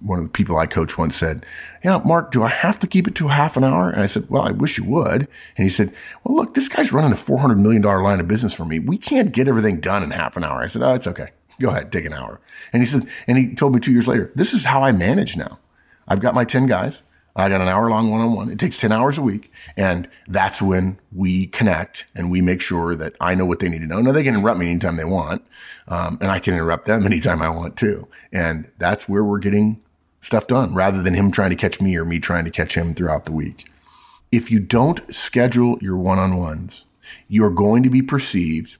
[0.00, 1.44] One of the people I coach once said,
[1.84, 3.90] Yeah, Mark, do I have to keep it to half an hour?
[3.90, 5.28] And I said, Well, I wish you would.
[5.56, 8.64] And he said, Well, look, this guy's running a $400 million line of business for
[8.64, 8.78] me.
[8.78, 10.62] We can't get everything done in half an hour.
[10.62, 11.28] I said, Oh, it's okay.
[11.60, 12.40] Go ahead, take an hour.
[12.72, 15.36] And he said, and he told me two years later, this is how I manage
[15.36, 15.58] now.
[16.06, 17.02] I've got my 10 guys.
[17.34, 18.50] I got an hour long one on one.
[18.50, 19.52] It takes 10 hours a week.
[19.76, 23.80] And that's when we connect and we make sure that I know what they need
[23.80, 24.00] to know.
[24.00, 25.44] Now they can interrupt me anytime they want.
[25.86, 28.08] Um, and I can interrupt them anytime I want to.
[28.32, 29.80] And that's where we're getting
[30.20, 32.94] stuff done rather than him trying to catch me or me trying to catch him
[32.94, 33.70] throughout the week.
[34.30, 36.84] If you don't schedule your one on ones,
[37.28, 38.76] you're going to be perceived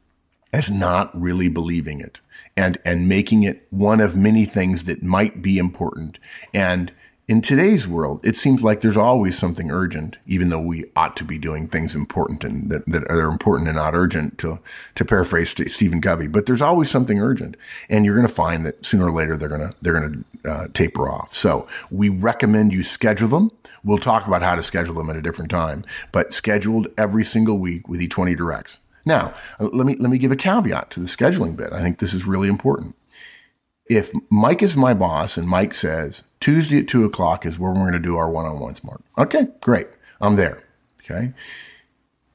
[0.52, 2.20] as not really believing it
[2.56, 6.18] and, and making it one of many things that might be important.
[6.52, 6.92] And
[7.28, 11.24] in today's world, it seems like there's always something urgent, even though we ought to
[11.24, 14.58] be doing things important and that, that are important and not urgent to,
[14.94, 16.26] to paraphrase Stephen Covey.
[16.26, 17.56] But there's always something urgent.
[17.90, 20.24] And you're going to find that sooner or later they're going to, they're going to
[20.44, 21.34] uh, taper off.
[21.34, 23.50] So we recommend you schedule them.
[23.84, 27.58] We'll talk about how to schedule them at a different time, but scheduled every single
[27.58, 28.80] week with E20 directs.
[29.04, 31.72] Now, let me, let me give a caveat to the scheduling bit.
[31.72, 32.94] I think this is really important
[33.88, 37.80] if Mike is my boss and Mike says Tuesday at two o'clock is where we're
[37.80, 39.00] going to do our one on ones, Mark.
[39.16, 39.88] Okay, great.
[40.20, 40.62] I'm there.
[41.00, 41.32] Okay.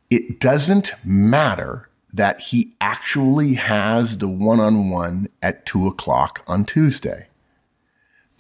[0.10, 6.66] It doesn't matter that he actually has the one on one at two o'clock on
[6.66, 7.28] Tuesday.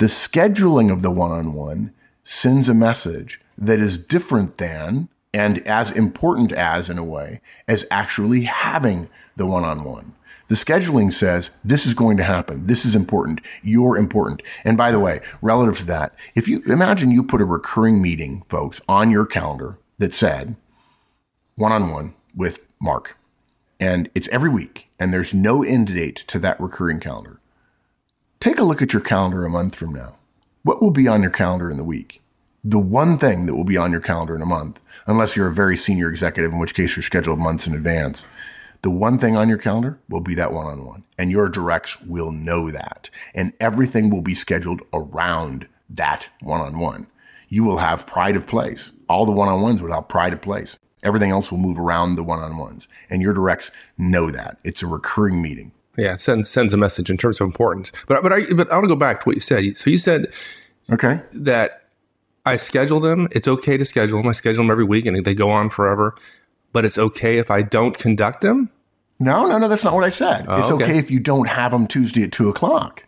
[0.04, 1.94] The scheduling of the one on one
[2.26, 7.40] sends a message that is different than and as important as, in a way,
[7.70, 10.12] as actually having the one on one.
[10.50, 12.68] The scheduling says this is going to happen.
[12.68, 13.40] This is important.
[13.62, 14.42] You're important.
[14.66, 18.44] And by the way, relative to that, if you imagine you put a recurring meeting,
[18.50, 20.58] folks, on your calendar that said
[21.56, 23.16] one on one with Mark,
[23.80, 27.40] and it's every week, and there's no end date to that recurring calendar.
[28.44, 30.18] Take a look at your calendar a month from now.
[30.64, 32.22] What will be on your calendar in the week?
[32.62, 35.54] The one thing that will be on your calendar in a month, unless you're a
[35.54, 38.26] very senior executive, in which case you're scheduled months in advance,
[38.82, 42.02] the one thing on your calendar will be that one on one and your directs
[42.02, 47.08] will know that and everything will be scheduled around that one on one.
[47.48, 48.92] You will have pride of place.
[49.08, 50.78] All the one on ones will have pride of place.
[51.02, 54.84] Everything else will move around the one on ones and your directs know that it's
[54.84, 55.72] a recurring meeting.
[55.98, 56.16] Yeah.
[56.16, 57.92] Sends, sends a message in terms of importance.
[58.08, 59.78] But, but I, but I want to go back to what you said.
[59.78, 60.34] So you said,
[60.92, 61.90] okay, that
[62.46, 63.28] I schedule them.
[63.32, 64.28] It's okay to schedule them.
[64.28, 66.16] I schedule them every week and they go on forever
[66.74, 68.70] but it's okay if I don't conduct them?
[69.20, 70.46] No, no, no, that's not what I said.
[70.50, 70.86] Oh, it's okay.
[70.86, 70.98] okay.
[70.98, 73.06] if you don't have them Tuesday at two o'clock.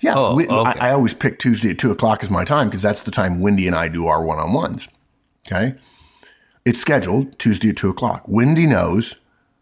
[0.00, 0.80] Yeah, oh, we, okay.
[0.80, 3.42] I, I, always pick Tuesday at two o'clock as my time because that's the time
[3.42, 4.88] Wendy and I do our one on ones.
[5.46, 5.74] Okay.
[6.64, 8.24] It's scheduled Tuesday at two o'clock.
[8.26, 9.16] Wendy knows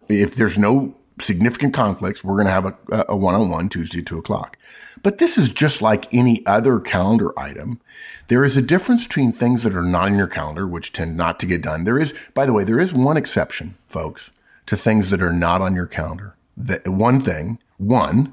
[0.08, 2.74] if there's no significant conflicts, we're going to have
[3.08, 4.56] a one on one Tuesday at two o'clock.
[5.02, 7.80] But this is just like any other calendar item.
[8.28, 11.38] There is a difference between things that are not in your calendar, which tend not
[11.40, 11.84] to get done.
[11.84, 14.30] There is, by the way, there is one exception, folks,
[14.66, 16.34] to things that are not on your calendar.
[16.56, 18.32] The one thing, one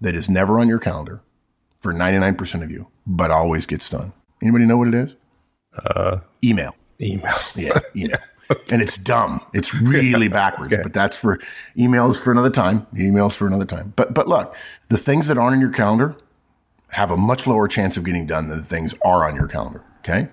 [0.00, 1.22] that is never on your calendar
[1.80, 4.12] for 99% of you, but always gets done.
[4.42, 5.16] Anybody know what it is?
[5.84, 6.76] Uh, email.
[7.00, 7.34] Email.
[7.56, 8.18] Yeah, email.
[8.70, 9.40] and it's dumb.
[9.52, 10.72] It's really backwards.
[10.72, 10.82] okay.
[10.82, 11.38] But that's for
[11.76, 12.86] emails for another time.
[12.94, 13.92] Emails for another time.
[13.96, 14.54] But but look,
[14.88, 16.16] the things that aren't in your calendar
[16.90, 19.82] have a much lower chance of getting done than the things are on your calendar.
[20.00, 20.28] Okay.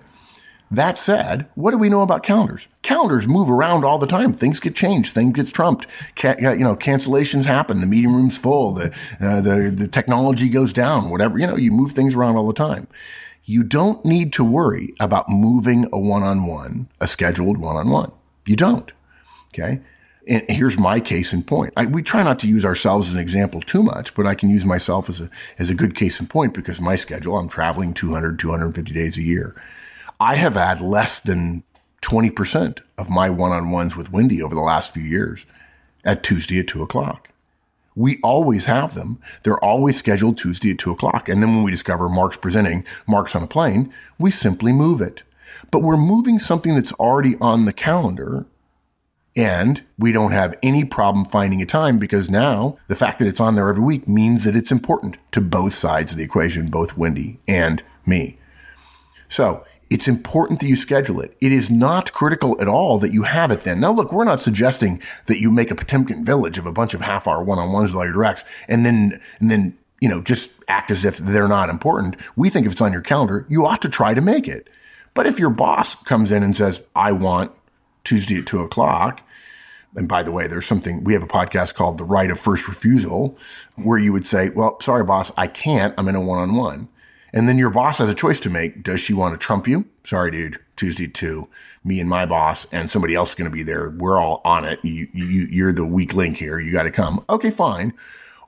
[0.70, 2.66] That said, what do we know about calendars?
[2.80, 4.32] Calendars move around all the time.
[4.32, 5.12] Things get changed.
[5.12, 5.86] Things get trumped.
[6.16, 7.82] Ca- you know, cancellations happen.
[7.82, 8.72] The meeting room's full.
[8.72, 8.86] The,
[9.20, 11.10] uh, the, the technology goes down.
[11.10, 11.38] Whatever.
[11.38, 12.88] You know, you move things around all the time.
[13.44, 18.12] You don't need to worry about moving a one-on-one, a scheduled one-on-one.
[18.46, 18.92] You don't.
[19.52, 19.80] Okay.
[20.28, 21.72] And here's my case in point.
[21.76, 24.50] I, we try not to use ourselves as an example too much, but I can
[24.50, 25.28] use myself as a,
[25.58, 29.22] as a good case in point because my schedule, I'm traveling 200, 250 days a
[29.22, 29.60] year.
[30.20, 31.64] I have had less than
[32.02, 35.44] 20% of my one-on-ones with Wendy over the last few years
[36.04, 37.28] at Tuesday at two o'clock.
[37.94, 39.18] We always have them.
[39.42, 41.28] They're always scheduled Tuesday at two o'clock.
[41.28, 45.22] And then when we discover Mark's presenting, Mark's on a plane, we simply move it.
[45.70, 48.46] But we're moving something that's already on the calendar
[49.34, 53.40] and we don't have any problem finding a time because now the fact that it's
[53.40, 56.98] on there every week means that it's important to both sides of the equation, both
[56.98, 58.38] Wendy and me.
[59.28, 61.36] So it's important that you schedule it.
[61.42, 63.78] It is not critical at all that you have it then.
[63.78, 67.02] Now, look, we're not suggesting that you make a Potemkin village of a bunch of
[67.02, 70.22] half hour one on ones with all your directs and then, and then, you know,
[70.22, 72.16] just act as if they're not important.
[72.36, 74.68] We think if it's on your calendar, you ought to try to make it.
[75.12, 77.52] But if your boss comes in and says, I want
[78.02, 79.22] Tuesday at two o'clock,
[79.94, 82.66] and by the way, there's something, we have a podcast called The Right of First
[82.66, 83.36] Refusal,
[83.76, 85.94] where you would say, well, sorry, boss, I can't.
[85.98, 86.88] I'm in a one on one.
[87.32, 88.82] And then your boss has a choice to make.
[88.82, 89.86] Does she want to trump you?
[90.04, 90.58] Sorry, dude.
[90.76, 91.48] Tuesday two,
[91.84, 93.90] me and my boss and somebody else is going to be there.
[93.90, 94.80] We're all on it.
[94.82, 96.58] You, you, you're the weak link here.
[96.58, 97.24] You got to come.
[97.30, 97.94] Okay, fine.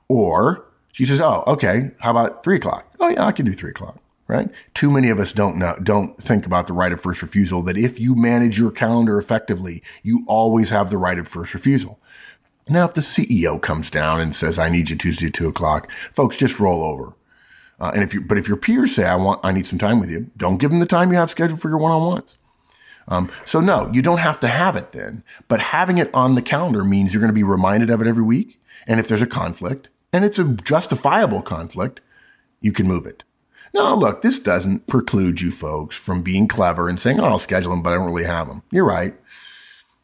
[0.07, 1.91] Or she says, Oh, okay.
[1.99, 2.93] How about three o'clock?
[2.99, 3.97] Oh, yeah, I can do three o'clock.
[4.27, 4.49] Right.
[4.73, 7.77] Too many of us don't know, don't think about the right of first refusal that
[7.77, 11.99] if you manage your calendar effectively, you always have the right of first refusal.
[12.67, 15.91] Now, if the CEO comes down and says, I need you Tuesday at two o'clock,
[16.11, 17.13] folks, just roll over.
[17.79, 19.99] Uh, and if you, but if your peers say, I want, I need some time
[19.99, 22.37] with you, don't give them the time you have scheduled for your one-on-ones.
[23.07, 26.41] Um, so no, you don't have to have it then, but having it on the
[26.41, 28.59] calendar means you're going to be reminded of it every week.
[28.87, 32.01] And if there's a conflict and it's a justifiable conflict,
[32.61, 33.23] you can move it.
[33.73, 37.71] Now, look, this doesn't preclude you folks from being clever and saying, oh, I'll schedule
[37.71, 38.63] them, but I don't really have them.
[38.71, 39.13] You're right.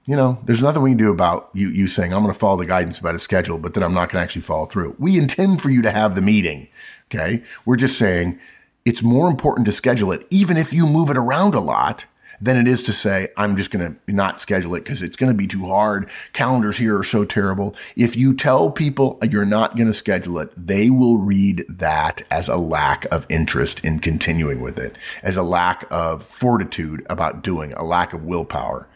[0.05, 2.57] You know, there's nothing we can do about you, you saying, I'm going to follow
[2.57, 4.95] the guidance about a schedule, but then I'm not going to actually follow through.
[4.99, 6.67] We intend for you to have the meeting.
[7.13, 7.43] Okay.
[7.65, 8.39] We're just saying
[8.85, 12.05] it's more important to schedule it, even if you move it around a lot
[12.39, 15.31] than it is to say, I'm just going to not schedule it because it's going
[15.31, 16.09] to be too hard.
[16.33, 17.75] Calendars here are so terrible.
[17.95, 22.23] If you tell people uh, you're not going to schedule it, they will read that
[22.31, 27.43] as a lack of interest in continuing with it, as a lack of fortitude about
[27.43, 28.87] doing, a lack of willpower.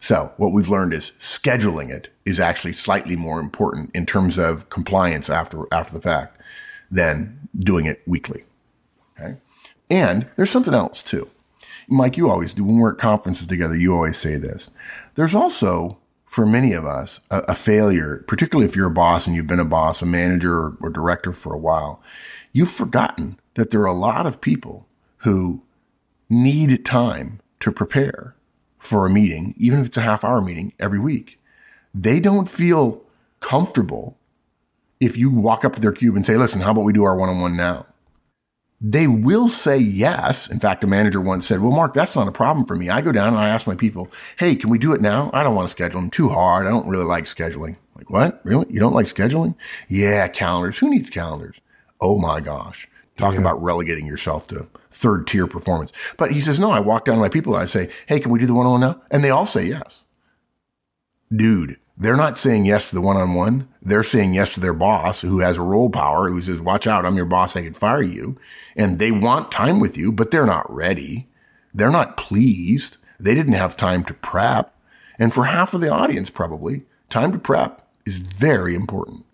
[0.00, 4.70] So what we've learned is scheduling it is actually slightly more important in terms of
[4.70, 6.37] compliance after, after the fact
[6.90, 8.44] than doing it weekly.
[9.18, 9.36] Okay.
[9.90, 11.30] And there's something else too.
[11.88, 12.64] Mike, you always do.
[12.64, 14.70] When we're at conferences together, you always say this.
[15.14, 19.34] There's also, for many of us, a, a failure, particularly if you're a boss and
[19.34, 22.02] you've been a boss, a manager, or, or director for a while.
[22.52, 24.86] You've forgotten that there are a lot of people
[25.18, 25.62] who
[26.28, 28.34] need time to prepare
[28.78, 31.40] for a meeting, even if it's a half hour meeting every week.
[31.94, 33.02] They don't feel
[33.40, 34.17] comfortable
[35.00, 37.16] if you walk up to their cube and say, listen, how about we do our
[37.16, 37.86] one on one now?
[38.80, 40.48] they will say yes.
[40.50, 42.88] In fact, a manager once said, well, Mark, that's not a problem for me.
[42.88, 45.30] I go down and I ask my people, Hey, can we do it now?
[45.32, 46.66] I don't want to schedule them too hard.
[46.66, 47.76] I don't really like scheduling.
[47.96, 48.40] Like, what?
[48.44, 48.66] Really?
[48.70, 49.56] You don't like scheduling?
[49.88, 50.78] Yeah, calendars.
[50.78, 51.60] Who needs calendars?
[52.00, 52.88] Oh my gosh.
[53.16, 53.40] Talk yeah.
[53.40, 55.92] about relegating yourself to third tier performance.
[56.16, 57.56] But he says, no, I walk down to my people.
[57.56, 59.02] I say, Hey, can we do the one on one now?
[59.10, 60.04] And they all say yes.
[61.34, 63.68] Dude, they're not saying yes to the one on one.
[63.82, 67.04] They're saying yes to their boss who has a role power, who says, watch out,
[67.04, 68.38] I'm your boss, I could fire you.
[68.76, 71.26] And they want time with you, but they're not ready.
[71.74, 72.98] They're not pleased.
[73.18, 74.74] They didn't have time to prep.
[75.18, 79.24] And for half of the audience, probably, time to prep is very important.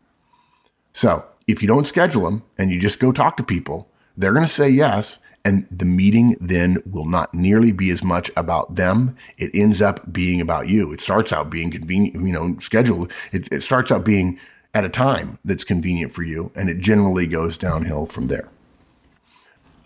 [0.94, 4.46] So if you don't schedule them and you just go talk to people, they're going
[4.46, 9.16] to say yes and the meeting then will not nearly be as much about them.
[9.36, 10.92] It ends up being about you.
[10.92, 13.12] It starts out being convenient, you know, scheduled.
[13.32, 14.38] It, it starts out being
[14.72, 18.48] at a time that's convenient for you, and it generally goes downhill from there.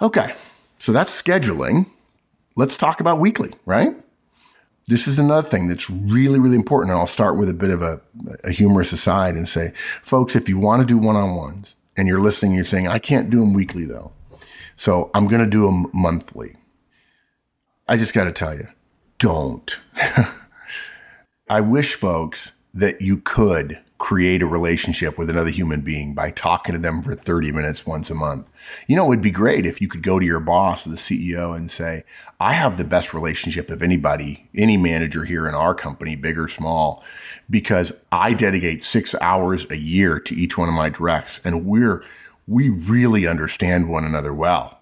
[0.00, 0.34] Okay,
[0.78, 1.86] so that's scheduling.
[2.56, 3.96] Let's talk about weekly, right?
[4.86, 6.92] This is another thing that's really, really important.
[6.92, 8.00] And I'll start with a bit of a,
[8.42, 12.08] a humorous aside and say, folks, if you want to do one on ones and
[12.08, 14.12] you're listening, you're saying, I can't do them weekly though.
[14.78, 16.54] So I'm going to do them monthly.
[17.88, 18.68] I just got to tell you,
[19.18, 19.76] don't.
[21.50, 26.74] I wish folks that you could create a relationship with another human being by talking
[26.74, 28.46] to them for 30 minutes once a month.
[28.86, 31.56] You know, it would be great if you could go to your boss, the CEO,
[31.56, 32.04] and say,
[32.38, 36.46] I have the best relationship of anybody, any manager here in our company, big or
[36.46, 37.02] small,
[37.50, 42.04] because I dedicate six hours a year to each one of my directs and we're
[42.48, 44.80] we really understand one another well.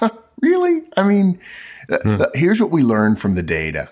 [0.42, 0.82] really?
[0.96, 1.40] I mean,
[1.88, 2.20] uh, hmm.
[2.20, 3.90] uh, here's what we learned from the data.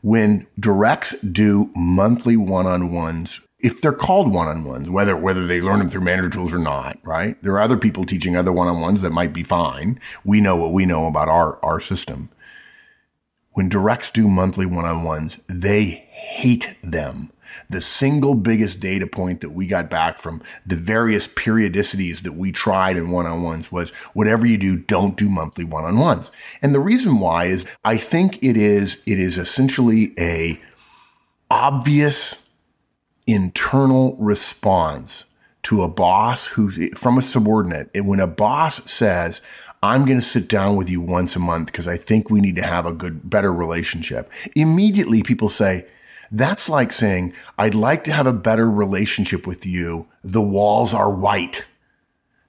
[0.00, 6.00] When directs do monthly one-on-ones, if they're called one-on-ones, whether whether they learn them through
[6.02, 7.40] manager tools or not, right?
[7.42, 10.00] There are other people teaching other one-on-ones that might be fine.
[10.24, 12.30] We know what we know about our our system.
[13.52, 17.30] When directs do monthly one-on-ones, they hate them
[17.70, 22.52] the single biggest data point that we got back from the various periodicities that we
[22.52, 26.30] tried in one-on-ones was whatever you do, don't do monthly one-on-ones.
[26.60, 30.60] And the reason why is I think it is, it is essentially a
[31.50, 32.46] obvious
[33.26, 35.26] internal response
[35.64, 37.90] to a boss who's from a subordinate.
[37.94, 39.42] And when a boss says,
[39.82, 42.56] I'm going to sit down with you once a month because I think we need
[42.56, 44.30] to have a good, better relationship.
[44.54, 45.86] Immediately people say,
[46.32, 50.08] that's like saying, I'd like to have a better relationship with you.
[50.24, 51.66] The walls are white.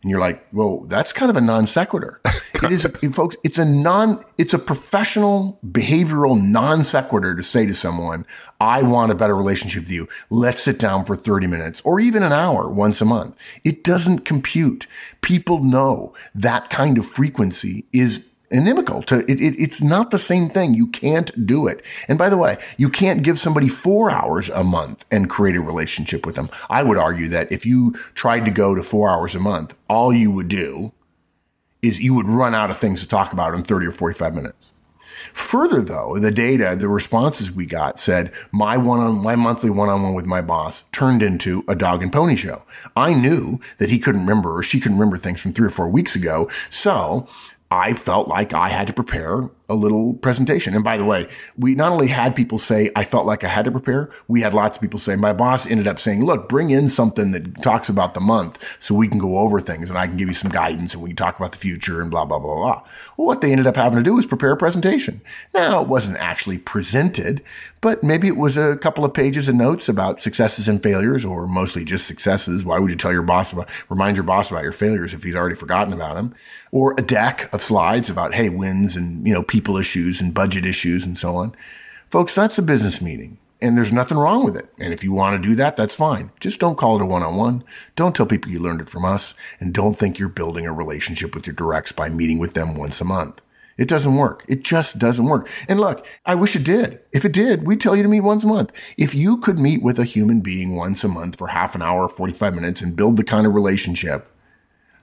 [0.01, 2.19] And you're like, well, that's kind of a non sequitur.
[2.55, 7.73] it is, folks, it's a non, it's a professional behavioral non sequitur to say to
[7.73, 8.25] someone,
[8.59, 10.09] I want a better relationship with you.
[10.29, 13.35] Let's sit down for 30 minutes or even an hour once a month.
[13.63, 14.87] It doesn't compute.
[15.21, 20.47] People know that kind of frequency is inimical to it, it, It's not the same
[20.47, 20.73] thing.
[20.73, 21.83] You can't do it.
[22.07, 25.61] And by the way, you can't give somebody four hours a month and create a
[25.61, 26.49] relationship with them.
[26.69, 30.13] I would argue that if you tried to go to four hours a month, all
[30.13, 30.93] you would do
[31.81, 34.69] is you would run out of things to talk about in 30 or 45 minutes.
[35.33, 39.89] Further, though, the data, the responses we got said my one on my monthly one
[39.89, 42.61] on one with my boss turned into a dog and pony show.
[42.95, 45.87] I knew that he couldn't remember or she couldn't remember things from three or four
[45.87, 46.49] weeks ago.
[46.69, 47.27] So
[47.71, 50.75] I felt like I had to prepare a little presentation.
[50.75, 53.65] And by the way, we not only had people say, I felt like I had
[53.65, 56.69] to prepare, we had lots of people say, my boss ended up saying, look, bring
[56.69, 60.05] in something that talks about the month so we can go over things and I
[60.05, 62.37] can give you some guidance and we can talk about the future and blah, blah,
[62.37, 62.83] blah, blah.
[63.17, 65.21] Well, what they ended up having to do was prepare a presentation.
[65.53, 67.41] Now, it wasn't actually presented,
[67.83, 71.45] but maybe it was a couple of pages of notes about successes and failures or
[71.45, 72.63] mostly just successes.
[72.63, 75.35] Why would you tell your boss about, remind your boss about your failures if he's
[75.35, 76.33] already forgotten about them?
[76.71, 80.65] Or a deck of slides about, hey, wins and, you know, people issues and budget
[80.65, 81.55] issues and so on.
[82.09, 84.69] Folks, that's a business meeting and there's nothing wrong with it.
[84.79, 86.31] And if you want to do that, that's fine.
[86.39, 87.65] Just don't call it a one on one.
[87.97, 91.35] Don't tell people you learned it from us and don't think you're building a relationship
[91.35, 93.41] with your directs by meeting with them once a month.
[93.77, 94.43] It doesn't work.
[94.47, 95.49] It just doesn't work.
[95.67, 96.99] And look, I wish it did.
[97.11, 98.71] If it did, we'd tell you to meet once a month.
[98.97, 102.07] If you could meet with a human being once a month for half an hour,
[102.07, 104.29] 45 minutes and build the kind of relationship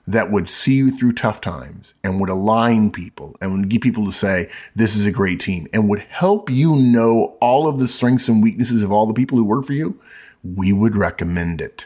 [0.07, 4.05] that would see you through tough times and would align people and would get people
[4.05, 7.87] to say, this is a great team and would help you know all of the
[7.87, 9.99] strengths and weaknesses of all the people who work for you,
[10.43, 11.85] we would recommend it.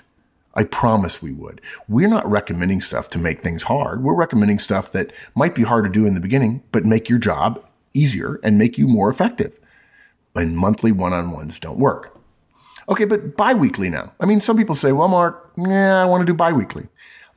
[0.56, 1.60] I promise we would.
[1.88, 4.04] We're not recommending stuff to make things hard.
[4.04, 7.20] We're recommending stuff that might be hard to do in the beginning, but make your
[7.20, 9.60] job easier and make you more effective.
[10.34, 12.18] And monthly one-on-ones don't work.
[12.88, 14.14] Okay, but bi weekly now.
[14.20, 16.88] I mean, some people say, well, Mark, yeah, I want to do biweekly.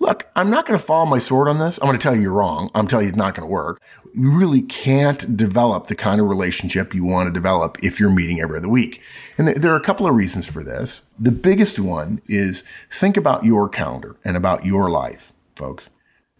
[0.01, 1.79] Look, I'm not going to follow my sword on this.
[1.79, 2.71] I'm going to tell you you're wrong.
[2.73, 3.81] I'm telling you it's not going to work.
[4.15, 8.41] You really can't develop the kind of relationship you want to develop if you're meeting
[8.41, 9.01] every other week.
[9.37, 11.03] And there are a couple of reasons for this.
[11.19, 15.91] The biggest one is think about your calendar and about your life, folks.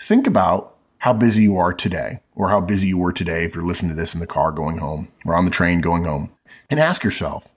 [0.01, 3.67] Think about how busy you are today or how busy you were today if you're
[3.67, 6.31] listening to this in the car going home or on the train going home
[6.71, 7.55] and ask yourself,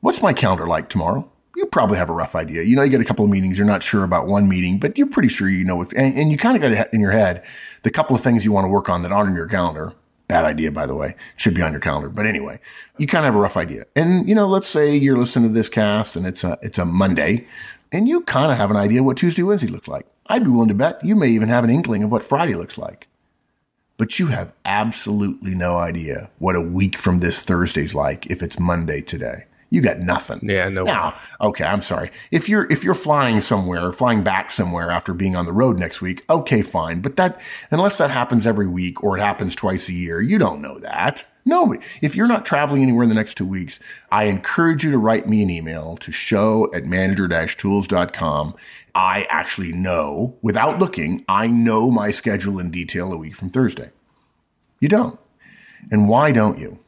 [0.00, 1.30] what's my calendar like tomorrow?
[1.58, 2.62] You probably have a rough idea.
[2.62, 4.96] You know, you get a couple of meetings, you're not sure about one meeting, but
[4.96, 7.44] you're pretty sure you know if, and, and you kind of got in your head
[7.82, 9.92] the couple of things you want to work on that aren't in your calendar.
[10.28, 11.16] Bad idea, by the way.
[11.36, 12.10] Should be on your calendar.
[12.10, 12.60] But anyway,
[12.96, 13.86] you kind of have a rough idea.
[13.96, 16.84] And, you know, let's say you're listening to this cast and it's a, it's a
[16.84, 17.46] Monday
[17.90, 20.06] and you kind of have an idea what Tuesday, Wednesday looks like.
[20.26, 22.78] I'd be willing to bet you may even have an inkling of what Friday looks
[22.78, 23.08] like.
[23.96, 28.60] But you have absolutely no idea what a week from this Thursday's like if it's
[28.60, 30.40] Monday today you got nothing.
[30.42, 30.84] Yeah, no.
[30.84, 32.10] Now, okay, I'm sorry.
[32.30, 36.00] If you're if you're flying somewhere, flying back somewhere after being on the road next
[36.00, 37.00] week, okay, fine.
[37.00, 37.40] But that
[37.70, 41.24] unless that happens every week or it happens twice a year, you don't know that.
[41.44, 43.80] No, if you're not traveling anywhere in the next two weeks,
[44.12, 48.54] I encourage you to write me an email to show at manager-tools.com.
[48.94, 53.92] I actually know, without looking, I know my schedule in detail a week from Thursday.
[54.78, 55.18] You don't.
[55.90, 56.80] And why don't you?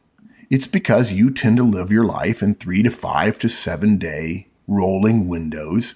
[0.50, 4.48] It's because you tend to live your life in three to five to seven day
[4.66, 5.94] rolling windows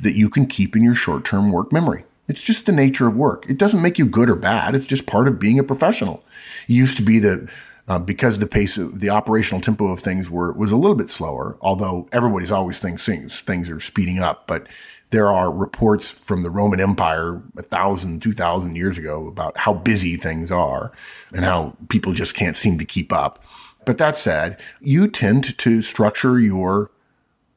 [0.00, 2.04] that you can keep in your short term work memory.
[2.26, 3.46] It's just the nature of work.
[3.48, 4.74] It doesn't make you good or bad.
[4.74, 6.24] It's just part of being a professional.
[6.66, 7.48] It used to be that
[7.86, 11.10] uh, because the pace of the operational tempo of things were was a little bit
[11.10, 14.48] slower, although everybody's always thinks things things are speeding up.
[14.48, 14.66] But
[15.10, 19.74] there are reports from the Roman Empire a thousand, two thousand years ago about how
[19.74, 20.90] busy things are
[21.32, 23.44] and how people just can't seem to keep up.
[23.84, 26.90] But that said, you tend to structure your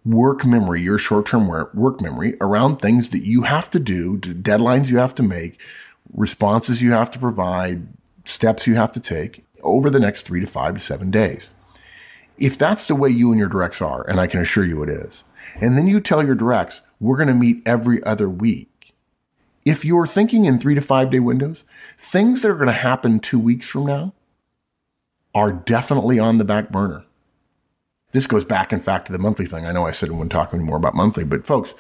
[0.06, 4.90] work memory, your short term work memory around things that you have to do, deadlines
[4.90, 5.60] you have to make,
[6.14, 7.88] responses you have to provide,
[8.24, 11.50] steps you have to take over the next three to five to seven days.
[12.38, 14.90] If that's the way you and your directs are, and I can assure you it
[14.90, 15.24] is,
[15.62, 18.94] and then you tell your directs, we're going to meet every other week.
[19.64, 21.64] If you're thinking in three to five day windows,
[21.98, 24.14] things that are going to happen two weeks from now
[25.36, 27.06] are definitely on the back burner.
[28.14, 29.66] This goes back, in fact, to the monthly thing.
[29.66, 31.76] I know I said I wouldn't talk anymore about monthly, but folks,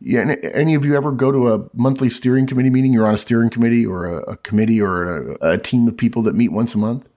[0.00, 2.92] yeah, any of you ever go to a monthly steering committee meeting?
[2.92, 6.22] You're on a steering committee or a, a committee or a, a, team of people
[6.22, 7.08] that meet once a month.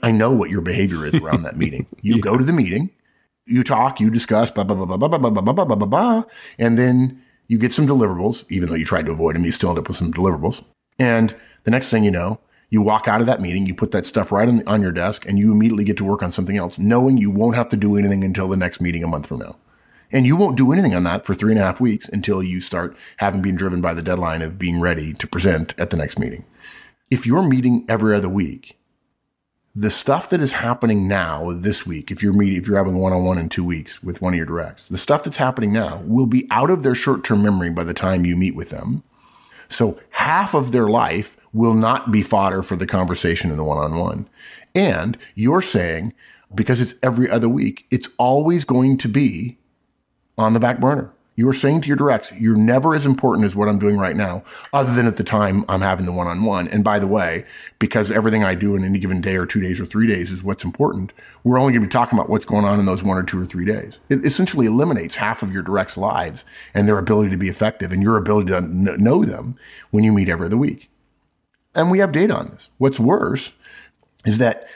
[0.00, 1.86] I know what your behavior is around that meeting.
[2.00, 2.20] You yeah.
[2.20, 2.90] go to the meeting,
[3.46, 5.86] you talk, you discuss, blah, blah, blah, blah, blah, blah, blah, blah, blah, blah, blah,
[5.86, 6.22] blah,
[6.58, 8.44] and then you get some deliverables.
[8.48, 10.64] Even though you tried to avoid them, you still end up with some deliverables.
[10.98, 12.38] And the next thing you know,
[12.70, 15.26] you walk out of that meeting, you put that stuff right on, on your desk,
[15.26, 17.96] and you immediately get to work on something else, knowing you won't have to do
[17.96, 19.56] anything until the next meeting a month from now.
[20.10, 22.60] And you won't do anything on that for three and a half weeks until you
[22.60, 26.18] start having been driven by the deadline of being ready to present at the next
[26.18, 26.44] meeting.
[27.10, 28.78] if you're meeting every other week,
[29.74, 33.12] the stuff that is happening now this week, if you're meeting, if you're having one
[33.12, 36.02] on one in two weeks with one of your directs, the stuff that's happening now
[36.04, 39.02] will be out of their short term memory by the time you meet with them.
[39.68, 43.78] So half of their life will not be fodder for the conversation in the one
[43.78, 44.28] on one.
[44.74, 46.14] And you're saying,
[46.54, 49.58] because it's every other week, it's always going to be
[50.36, 51.12] on the back burner.
[51.38, 54.16] You are saying to your directs, you're never as important as what I'm doing right
[54.16, 56.66] now, other than at the time I'm having the one on one.
[56.66, 57.44] And by the way,
[57.78, 60.42] because everything I do in any given day or two days or three days is
[60.42, 61.12] what's important,
[61.44, 63.40] we're only going to be talking about what's going on in those one or two
[63.40, 64.00] or three days.
[64.08, 68.02] It essentially eliminates half of your directs' lives and their ability to be effective and
[68.02, 69.56] your ability to know them
[69.92, 70.90] when you meet every other week.
[71.72, 72.70] And we have data on this.
[72.78, 73.54] What's worse
[74.26, 74.66] is that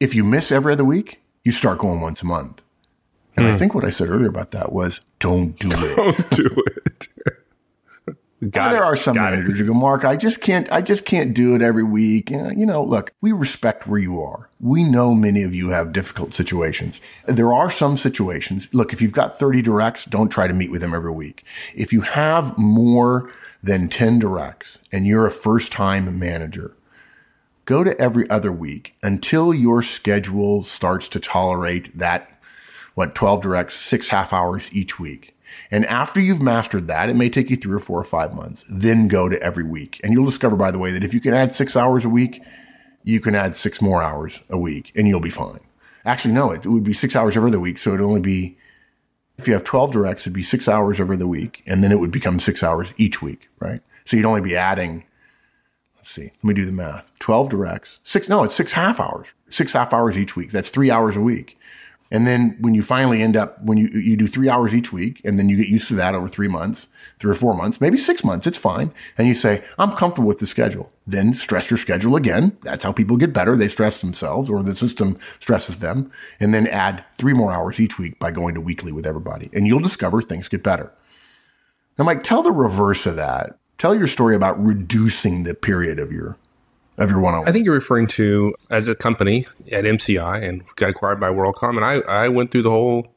[0.00, 2.60] if you miss every other week, you start going once a month.
[3.40, 3.52] And mm.
[3.52, 3.58] I hmm.
[3.58, 5.96] think what I said earlier about that was don't do it.
[5.96, 7.08] Don't do it.
[8.50, 11.34] Got there are some Got managers who go, Mark, I just can't, I just can't
[11.34, 12.30] do it every week.
[12.30, 14.50] You know, look, we respect where you are.
[14.60, 17.00] We know many of you have difficult situations.
[17.26, 18.68] There are some situations.
[18.74, 21.44] Look, if you've got 30 directs, don't try to meet with them every week.
[21.74, 23.30] If you have more
[23.62, 26.74] than 10 directs and you're a first time manager,
[27.64, 32.39] go to every other week until your schedule starts to tolerate that
[33.00, 35.34] what 12 directs, six half hours each week.
[35.70, 38.62] And after you've mastered that, it may take you three or four or five months.
[38.68, 39.98] Then go to every week.
[40.04, 42.42] And you'll discover, by the way, that if you can add six hours a week,
[43.02, 45.60] you can add six more hours a week and you'll be fine.
[46.04, 47.78] Actually, no, it, would be six hours every other week.
[47.78, 48.58] So it'd only be,
[49.38, 51.62] if you have 12 directs, it'd be six hours over the week.
[51.66, 53.80] And then it would become six hours each week, right?
[54.04, 55.04] So you'd only be adding,
[55.96, 57.10] let's see, let me do the math.
[57.18, 60.50] 12 directs, six, no, it's six half hours, six half hours each week.
[60.50, 61.56] That's three hours a week.
[62.10, 65.20] And then when you finally end up, when you, you do three hours each week
[65.24, 66.88] and then you get used to that over three months,
[67.18, 68.92] three or four months, maybe six months, it's fine.
[69.16, 70.92] And you say, I'm comfortable with the schedule.
[71.06, 72.56] Then stress your schedule again.
[72.62, 73.56] That's how people get better.
[73.56, 77.98] They stress themselves or the system stresses them and then add three more hours each
[77.98, 79.48] week by going to weekly with everybody.
[79.52, 80.92] And you'll discover things get better.
[81.96, 83.58] Now, Mike, tell the reverse of that.
[83.78, 86.36] Tell your story about reducing the period of your
[87.00, 90.62] of your one on I think you're referring to as a company at MCI and
[90.76, 93.12] got acquired by WorldCom, and I, I went through the whole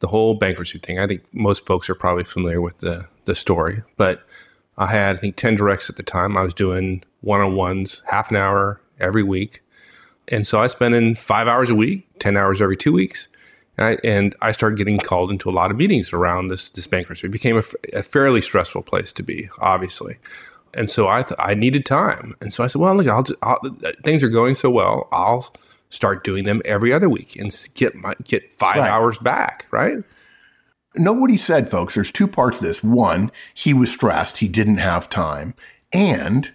[0.00, 0.98] the whole bankruptcy thing.
[0.98, 4.24] I think most folks are probably familiar with the the story, but
[4.76, 6.36] I had I think ten directs at the time.
[6.36, 9.62] I was doing one on ones, half an hour every week,
[10.28, 13.28] and so I spent in five hours a week, ten hours every two weeks.
[13.76, 16.86] And I, and I started getting called into a lot of meetings around this this
[16.86, 17.26] bankruptcy.
[17.26, 17.62] It became a,
[17.92, 20.18] a fairly stressful place to be, obviously.
[20.76, 23.38] And so I th- I needed time, and so I said, well, look, I'll, just,
[23.42, 23.60] I'll,
[24.04, 25.54] things are going so well, I'll
[25.88, 28.90] start doing them every other week and get my get five right.
[28.90, 29.98] hours back, right?
[30.96, 31.94] Know what he said, folks.
[31.94, 32.82] There's two parts to this.
[32.82, 35.54] One, he was stressed, he didn't have time,
[35.92, 36.52] and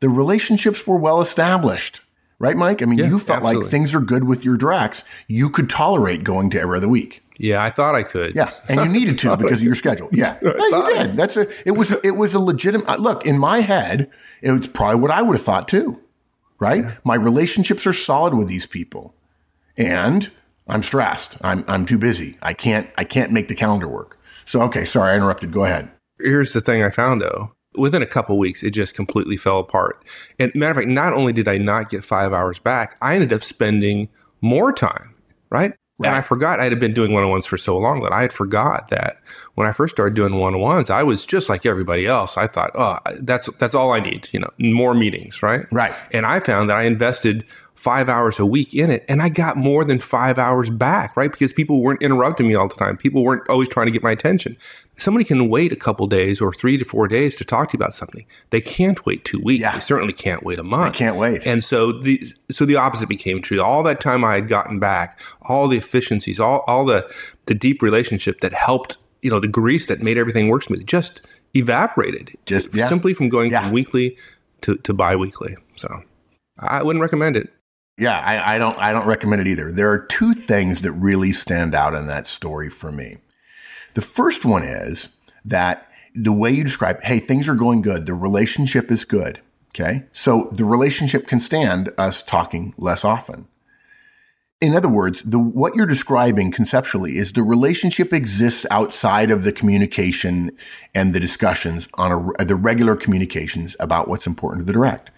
[0.00, 2.00] the relationships were well established.
[2.40, 2.80] Right, Mike?
[2.80, 3.64] I mean, yeah, you felt absolutely.
[3.64, 5.04] like things are good with your directs.
[5.28, 7.22] You could tolerate going to every other week.
[7.40, 8.36] Yeah, I thought I could.
[8.36, 10.10] Yeah, and you needed to because of your schedule.
[10.12, 11.16] Yeah, no, you did.
[11.16, 11.48] That's a.
[11.66, 11.90] It was.
[12.04, 13.00] It was a legitimate.
[13.00, 14.10] Look, in my head,
[14.42, 15.98] it was probably what I would have thought too.
[16.58, 16.84] Right.
[16.84, 16.96] Yeah.
[17.02, 19.14] My relationships are solid with these people,
[19.78, 20.30] and
[20.68, 21.38] I'm stressed.
[21.40, 22.36] I'm I'm too busy.
[22.42, 22.90] I can't.
[22.98, 24.18] I can't make the calendar work.
[24.44, 25.50] So okay, sorry, I interrupted.
[25.50, 25.90] Go ahead.
[26.22, 27.52] Here's the thing I found though.
[27.74, 30.06] Within a couple weeks, it just completely fell apart.
[30.38, 33.32] And matter of fact, not only did I not get five hours back, I ended
[33.32, 34.10] up spending
[34.42, 35.14] more time.
[35.50, 35.72] Right.
[36.00, 36.08] Right.
[36.08, 38.22] And I forgot I had been doing one on ones for so long that I
[38.22, 39.20] had forgot that
[39.54, 42.38] when I first started doing one on ones, I was just like everybody else.
[42.38, 45.66] I thought, oh, that's that's all I need, you know, more meetings, right?
[45.70, 45.92] Right.
[46.10, 47.44] And I found that I invested
[47.74, 51.30] five hours a week in it, and I got more than five hours back, right?
[51.30, 52.96] Because people weren't interrupting me all the time.
[52.96, 54.56] People weren't always trying to get my attention
[55.00, 57.82] somebody can wait a couple days or three to four days to talk to you
[57.82, 58.24] about something.
[58.50, 59.62] They can't wait two weeks.
[59.62, 59.72] Yeah.
[59.72, 60.92] They certainly can't wait a month.
[60.92, 61.46] They can't wait.
[61.46, 63.60] And so the so the opposite became true.
[63.60, 67.12] All that time I had gotten back, all the efficiencies, all all the
[67.46, 71.26] the deep relationship that helped, you know, the grease that made everything work smoothly just
[71.54, 72.30] evaporated.
[72.46, 72.86] Just yeah.
[72.86, 73.62] simply from going yeah.
[73.62, 74.16] from weekly
[74.62, 75.56] to, to biweekly.
[75.76, 75.88] So
[76.58, 77.52] I wouldn't recommend it.
[77.98, 79.70] Yeah, I, I don't I don't recommend it either.
[79.70, 83.18] There are two things that really stand out in that story for me.
[83.94, 85.10] The first one is
[85.44, 88.06] that the way you describe, hey, things are going good.
[88.06, 89.40] The relationship is good.
[89.74, 90.04] Okay.
[90.12, 93.46] So the relationship can stand us talking less often.
[94.60, 99.52] In other words, the, what you're describing conceptually is the relationship exists outside of the
[99.52, 100.50] communication
[100.94, 105.10] and the discussions on a, the regular communications about what's important to the direct.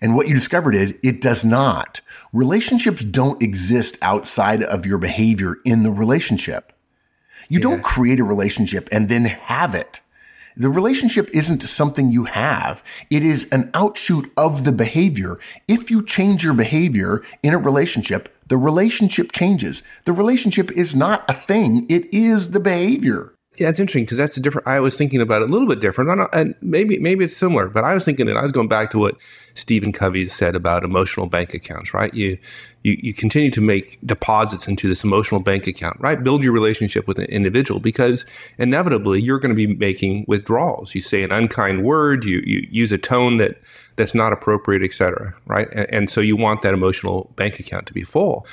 [0.00, 2.00] And what you discovered is it does not.
[2.32, 6.72] Relationships don't exist outside of your behavior in the relationship.
[7.48, 7.64] You yeah.
[7.64, 10.00] don't create a relationship and then have it.
[10.56, 12.82] The relationship isn't something you have.
[13.10, 15.38] It is an outshoot of the behavior.
[15.68, 19.84] If you change your behavior in a relationship, the relationship changes.
[20.04, 21.86] The relationship is not a thing.
[21.88, 23.34] It is the behavior.
[23.58, 24.68] Yeah, it's interesting because that's a different.
[24.68, 27.68] I was thinking about it a little bit different, and maybe maybe it's similar.
[27.68, 29.16] But I was thinking that I was going back to what
[29.54, 31.92] Stephen Covey said about emotional bank accounts.
[31.92, 32.38] Right, you
[32.84, 35.96] you you continue to make deposits into this emotional bank account.
[35.98, 38.24] Right, build your relationship with an individual because
[38.58, 40.94] inevitably you're going to be making withdrawals.
[40.94, 43.56] You say an unkind word, you you use a tone that
[43.96, 45.34] that's not appropriate, etc.
[45.46, 48.46] Right, and, and so you want that emotional bank account to be full.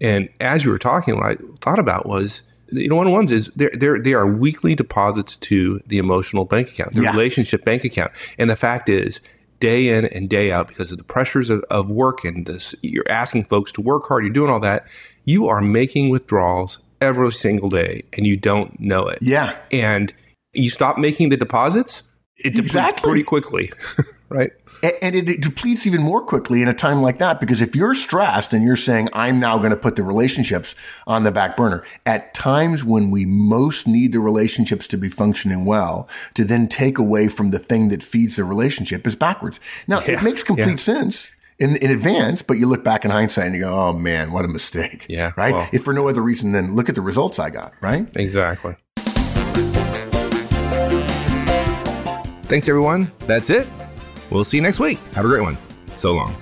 [0.00, 3.32] And as you were talking, what I thought about was you know, one on ones
[3.32, 7.10] is they're, they're, they are weekly deposits to the emotional bank account, the yeah.
[7.10, 8.10] relationship bank account.
[8.38, 9.20] And the fact is,
[9.60, 13.08] day in and day out, because of the pressures of, of work and this, you're
[13.08, 14.86] asking folks to work hard, you're doing all that,
[15.24, 19.18] you are making withdrawals every single day and you don't know it.
[19.20, 19.56] Yeah.
[19.72, 20.12] And
[20.52, 22.02] you stop making the deposits,
[22.36, 23.02] it depletes exactly.
[23.02, 23.72] pretty quickly,
[24.28, 24.50] right?
[25.02, 28.52] And it depletes even more quickly in a time like that because if you're stressed
[28.52, 30.74] and you're saying, I'm now going to put the relationships
[31.06, 35.64] on the back burner, at times when we most need the relationships to be functioning
[35.64, 39.58] well, to then take away from the thing that feeds the relationship is backwards.
[39.86, 40.76] Now, yeah, it makes complete yeah.
[40.76, 41.30] sense.
[41.58, 44.44] In, in advance, but you look back in hindsight and you go, oh man, what
[44.44, 45.06] a mistake.
[45.08, 45.32] Yeah.
[45.36, 45.52] Right.
[45.52, 48.08] Well, if for no other reason than look at the results I got, right?
[48.14, 48.76] Exactly.
[52.44, 53.10] Thanks, everyone.
[53.26, 53.66] That's it.
[54.30, 54.98] We'll see you next week.
[55.14, 55.56] Have a great one.
[55.94, 56.36] So long.